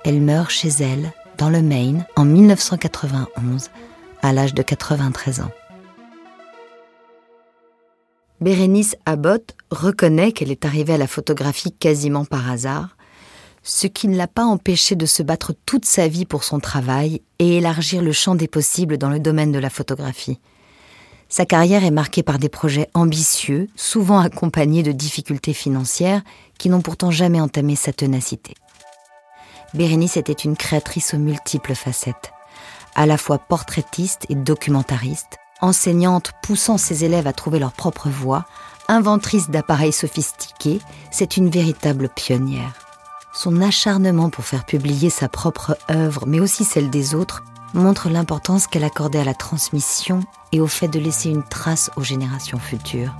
Elle 0.05 0.21
meurt 0.21 0.51
chez 0.51 0.69
elle, 0.69 1.13
dans 1.39 1.51
le 1.51 1.63
Maine, 1.63 2.07
en 2.15 2.25
1991, 2.25 3.71
à 4.23 4.33
l'âge 4.33 4.55
de 4.55 4.63
93 4.63 5.41
ans. 5.41 5.51
Bérénice 8.41 8.97
Abbott 9.07 9.57
reconnaît 9.71 10.33
qu'elle 10.33 10.51
est 10.51 10.67
arrivée 10.67 10.95
à 10.95 10.99
la 10.99 11.07
photographie 11.07 11.73
quasiment 11.73 12.25
par 12.27 12.51
hasard, 12.51 12.97
ce 13.63 13.87
qui 13.87 14.09
ne 14.09 14.17
l'a 14.17 14.29
pas 14.29 14.45
empêchée 14.45 14.95
de 14.95 15.07
se 15.07 15.23
battre 15.23 15.55
toute 15.65 15.87
sa 15.87 16.07
vie 16.07 16.27
pour 16.27 16.45
son 16.45 16.61
travail 16.61 17.23
et 17.39 17.57
élargir 17.57 18.03
le 18.03 18.13
champ 18.13 18.35
des 18.35 18.47
possibles 18.47 18.99
dans 18.99 19.09
le 19.09 19.21
domaine 19.21 19.53
de 19.53 19.59
la 19.59 19.71
photographie. 19.71 20.39
Sa 21.29 21.47
carrière 21.47 21.83
est 21.83 21.91
marquée 21.91 22.23
par 22.23 22.39
des 22.39 22.49
projets 22.49 22.89
ambitieux, 22.95 23.69
souvent 23.75 24.21
accompagnés 24.21 24.85
de 24.85 24.93
difficultés 24.93 25.55
financières 25.55 26.23
qui 26.59 26.69
n'ont 26.69 26.83
pourtant 26.83 27.11
jamais 27.11 27.41
entamé 27.41 27.75
sa 27.75 27.93
ténacité. 27.93 28.55
Bérénice 29.75 30.17
était 30.17 30.33
une 30.33 30.57
créatrice 30.57 31.15
aux 31.15 31.19
multiples 31.19 31.75
facettes, 31.75 32.31
à 32.95 33.07
la 33.07 33.19
fois 33.19 33.39
portraitiste 33.39 34.27
et 34.29 34.37
documentariste, 34.37 35.39
enseignante 35.61 36.33
poussant 36.43 36.79
ses 36.79 37.05
élèves 37.05 37.27
à 37.27 37.33
trouver 37.33 37.59
leur 37.59 37.73
propre 37.73 38.09
voie, 38.09 38.45
inventrice 38.89 39.51
d'appareils 39.51 39.93
sophistiqués, 39.93 40.81
c'est 41.11 41.37
une 41.37 41.51
véritable 41.51 42.09
pionnière. 42.09 42.75
Son 43.33 43.61
acharnement 43.61 44.31
pour 44.31 44.45
faire 44.45 44.65
publier 44.65 45.11
sa 45.11 45.29
propre 45.29 45.77
œuvre, 45.91 46.25
mais 46.27 46.41
aussi 46.41 46.65
celle 46.65 46.91
des 46.91 47.15
autres, 47.15 47.43
montre 47.75 48.09
l'importance 48.09 48.67
qu'elle 48.67 48.85
accordait 48.85 49.19
à 49.19 49.25
la 49.25 49.35
transmission 49.35 50.21
et 50.53 50.61
au 50.61 50.67
fait 50.67 50.89
de 50.89 50.99
laisser 50.99 51.29
une 51.29 51.43
trace 51.43 51.91
aux 51.97 52.03
générations 52.03 52.59
futures. 52.59 53.15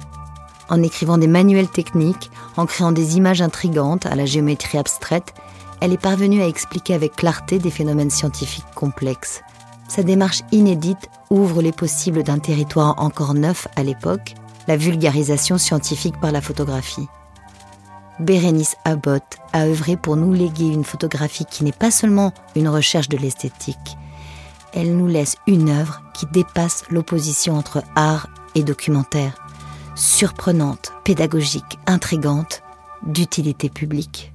En 0.69 0.83
écrivant 0.83 1.19
des 1.19 1.27
manuels 1.27 1.69
techniques, 1.69 2.31
en 2.57 2.67
créant 2.67 2.93
des 2.93 3.17
images 3.17 3.43
intrigantes 3.43 4.07
à 4.07 4.15
la 4.15 4.27
géométrie 4.27 4.79
abstraite, 4.79 5.35
elle 5.81 5.93
est 5.93 5.99
parvenue 6.01 6.43
à 6.43 6.49
expliquer 6.49 6.95
avec 6.95 7.15
clarté 7.17 7.59
des 7.59 7.71
phénomènes 7.71 8.11
scientifiques 8.11 8.65
complexes. 8.75 9.43
Sa 9.89 10.03
démarche 10.03 10.43
inédite 10.51 11.11
ouvre 11.31 11.63
les 11.63 11.73
possibles 11.73 12.23
d'un 12.23 12.39
territoire 12.39 12.95
encore 12.99 13.35
neuf 13.35 13.69
à 13.77 13.83
l'époque, 13.83 14.35
la 14.69 14.77
vulgarisation 14.77 15.59
scientifique 15.59 16.21
par 16.21 16.33
la 16.33 16.41
photographie. 16.41 17.09
Bérénice 18.19 18.77
Abbott 18.85 19.37
a 19.53 19.67
œuvré 19.67 19.97
pour 19.97 20.17
nous 20.17 20.33
léguer 20.33 20.67
une 20.67 20.85
photographie 20.85 21.45
qui 21.45 21.65
n'est 21.65 21.73
pas 21.73 21.91
seulement 21.91 22.33
une 22.55 22.69
recherche 22.69 23.09
de 23.09 23.19
l'esthétique, 23.19 23.97
elle 24.77 24.95
nous 24.95 25.07
laisse 25.07 25.37
une 25.47 25.71
œuvre 25.71 26.03
qui 26.13 26.27
dépasse 26.27 26.85
l'opposition 26.91 27.57
entre 27.57 27.83
art 27.97 28.29
et 28.55 28.63
documentaire, 28.63 29.35
surprenante, 29.95 30.93
pédagogique, 31.03 31.79
intrigante, 31.87 32.63
d'utilité 33.03 33.71
publique. 33.71 34.35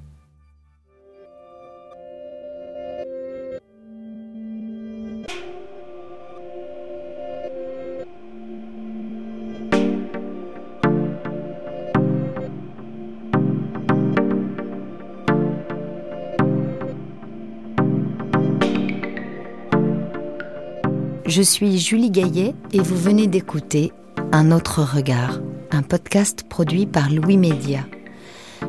Je 21.32 21.41
suis 21.41 21.80
Julie 21.80 22.12
Gaillet 22.12 22.54
et 22.74 22.82
vous 22.82 22.98
venez 22.98 23.26
d'écouter 23.26 23.94
Un 24.34 24.52
autre 24.52 24.82
regard, 24.82 25.39
un 25.72 25.82
podcast 25.82 26.44
produit 26.50 26.86
par 26.86 27.10
Louis 27.10 27.38
Média. 27.38 27.86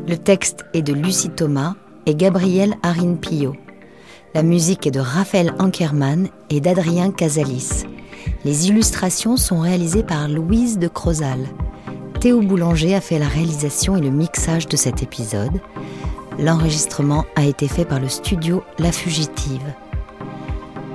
Le 0.06 0.16
texte 0.16 0.64
est 0.72 0.82
de 0.82 0.92
Lucie 0.92 1.30
Thomas 1.30 1.74
et 2.06 2.14
Gabriel 2.14 2.76
Arin 2.84 3.16
Pillot. 3.16 3.56
La 4.32 4.44
musique 4.44 4.86
est 4.86 4.92
de 4.92 5.00
Raphaël 5.00 5.52
Ankerman 5.58 6.28
et 6.50 6.60
d'Adrien 6.60 7.10
Casalis. 7.10 7.84
Les 8.44 8.68
illustrations 8.68 9.36
sont 9.36 9.58
réalisées 9.58 10.04
par 10.04 10.28
Louise 10.28 10.78
de 10.78 10.86
Crozal. 10.86 11.40
Théo 12.20 12.42
Boulanger 12.42 12.94
a 12.94 13.00
fait 13.00 13.18
la 13.18 13.26
réalisation 13.26 13.96
et 13.96 14.00
le 14.00 14.10
mixage 14.10 14.68
de 14.68 14.76
cet 14.76 15.02
épisode. 15.02 15.60
L'enregistrement 16.38 17.24
a 17.34 17.44
été 17.44 17.66
fait 17.66 17.84
par 17.84 17.98
le 17.98 18.08
studio 18.08 18.62
La 18.78 18.92
Fugitive. 18.92 19.74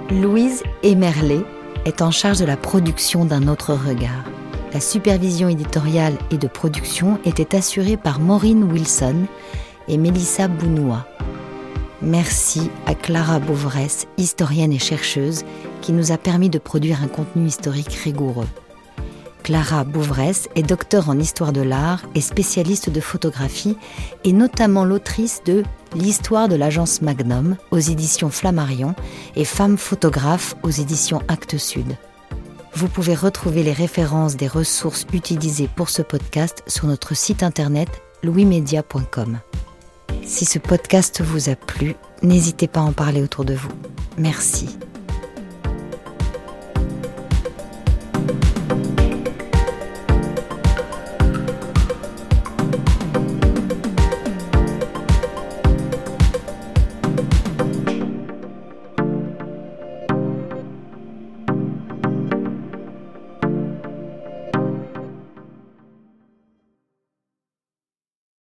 Louise 0.09 0.63
Emerlet 0.83 1.43
est 1.87 2.01
en 2.01 2.11
charge 2.11 2.39
de 2.39 2.45
la 2.45 2.57
production 2.57 3.23
d'un 3.23 3.47
autre 3.47 3.73
regard. 3.73 4.25
La 4.73 4.81
supervision 4.81 5.47
éditoriale 5.47 6.17
et 6.31 6.37
de 6.37 6.47
production 6.47 7.17
était 7.23 7.55
assurée 7.55 7.95
par 7.95 8.19
Maureen 8.19 8.69
Wilson 8.69 9.25
et 9.87 9.97
Mélissa 9.97 10.49
Bounoua. 10.49 11.07
Merci 12.01 12.69
à 12.85 12.93
Clara 12.93 13.39
Beauvresse, 13.39 14.05
historienne 14.17 14.73
et 14.73 14.79
chercheuse, 14.79 15.45
qui 15.81 15.93
nous 15.93 16.11
a 16.11 16.17
permis 16.17 16.49
de 16.49 16.59
produire 16.59 17.01
un 17.01 17.07
contenu 17.07 17.47
historique 17.47 17.93
rigoureux. 17.93 18.47
Clara 19.47 19.85
Bouvresse 19.85 20.49
est 20.55 20.61
docteur 20.61 21.07
en 21.07 21.17
histoire 21.17 21.53
de 21.53 21.61
l'art 21.61 22.03
et 22.15 22.19
spécialiste 22.19 22.89
de 22.89 22.99
photographie 22.99 23.77
et 24.25 24.33
notamment 24.33 24.83
l'autrice 24.83 25.41
de 25.45 25.63
L'histoire 25.95 26.49
de 26.49 26.57
l'agence 26.57 27.01
Magnum 27.01 27.55
aux 27.71 27.77
éditions 27.77 28.29
Flammarion 28.29 28.93
et 29.37 29.45
Femme 29.45 29.77
photographe 29.77 30.55
aux 30.63 30.69
éditions 30.69 31.21
Actes 31.29 31.57
Sud. 31.57 31.95
Vous 32.73 32.89
pouvez 32.89 33.15
retrouver 33.15 33.63
les 33.63 33.71
références 33.71 34.35
des 34.35 34.49
ressources 34.49 35.07
utilisées 35.13 35.69
pour 35.73 35.87
ce 35.87 36.01
podcast 36.01 36.61
sur 36.67 36.85
notre 36.87 37.15
site 37.15 37.41
internet 37.41 37.87
louismedia.com. 38.23 39.39
Si 40.25 40.43
ce 40.43 40.59
podcast 40.59 41.21
vous 41.21 41.47
a 41.47 41.55
plu, 41.55 41.95
n'hésitez 42.21 42.67
pas 42.67 42.81
à 42.81 42.83
en 42.83 42.91
parler 42.91 43.21
autour 43.21 43.45
de 43.45 43.53
vous. 43.53 43.71
Merci. 44.17 44.77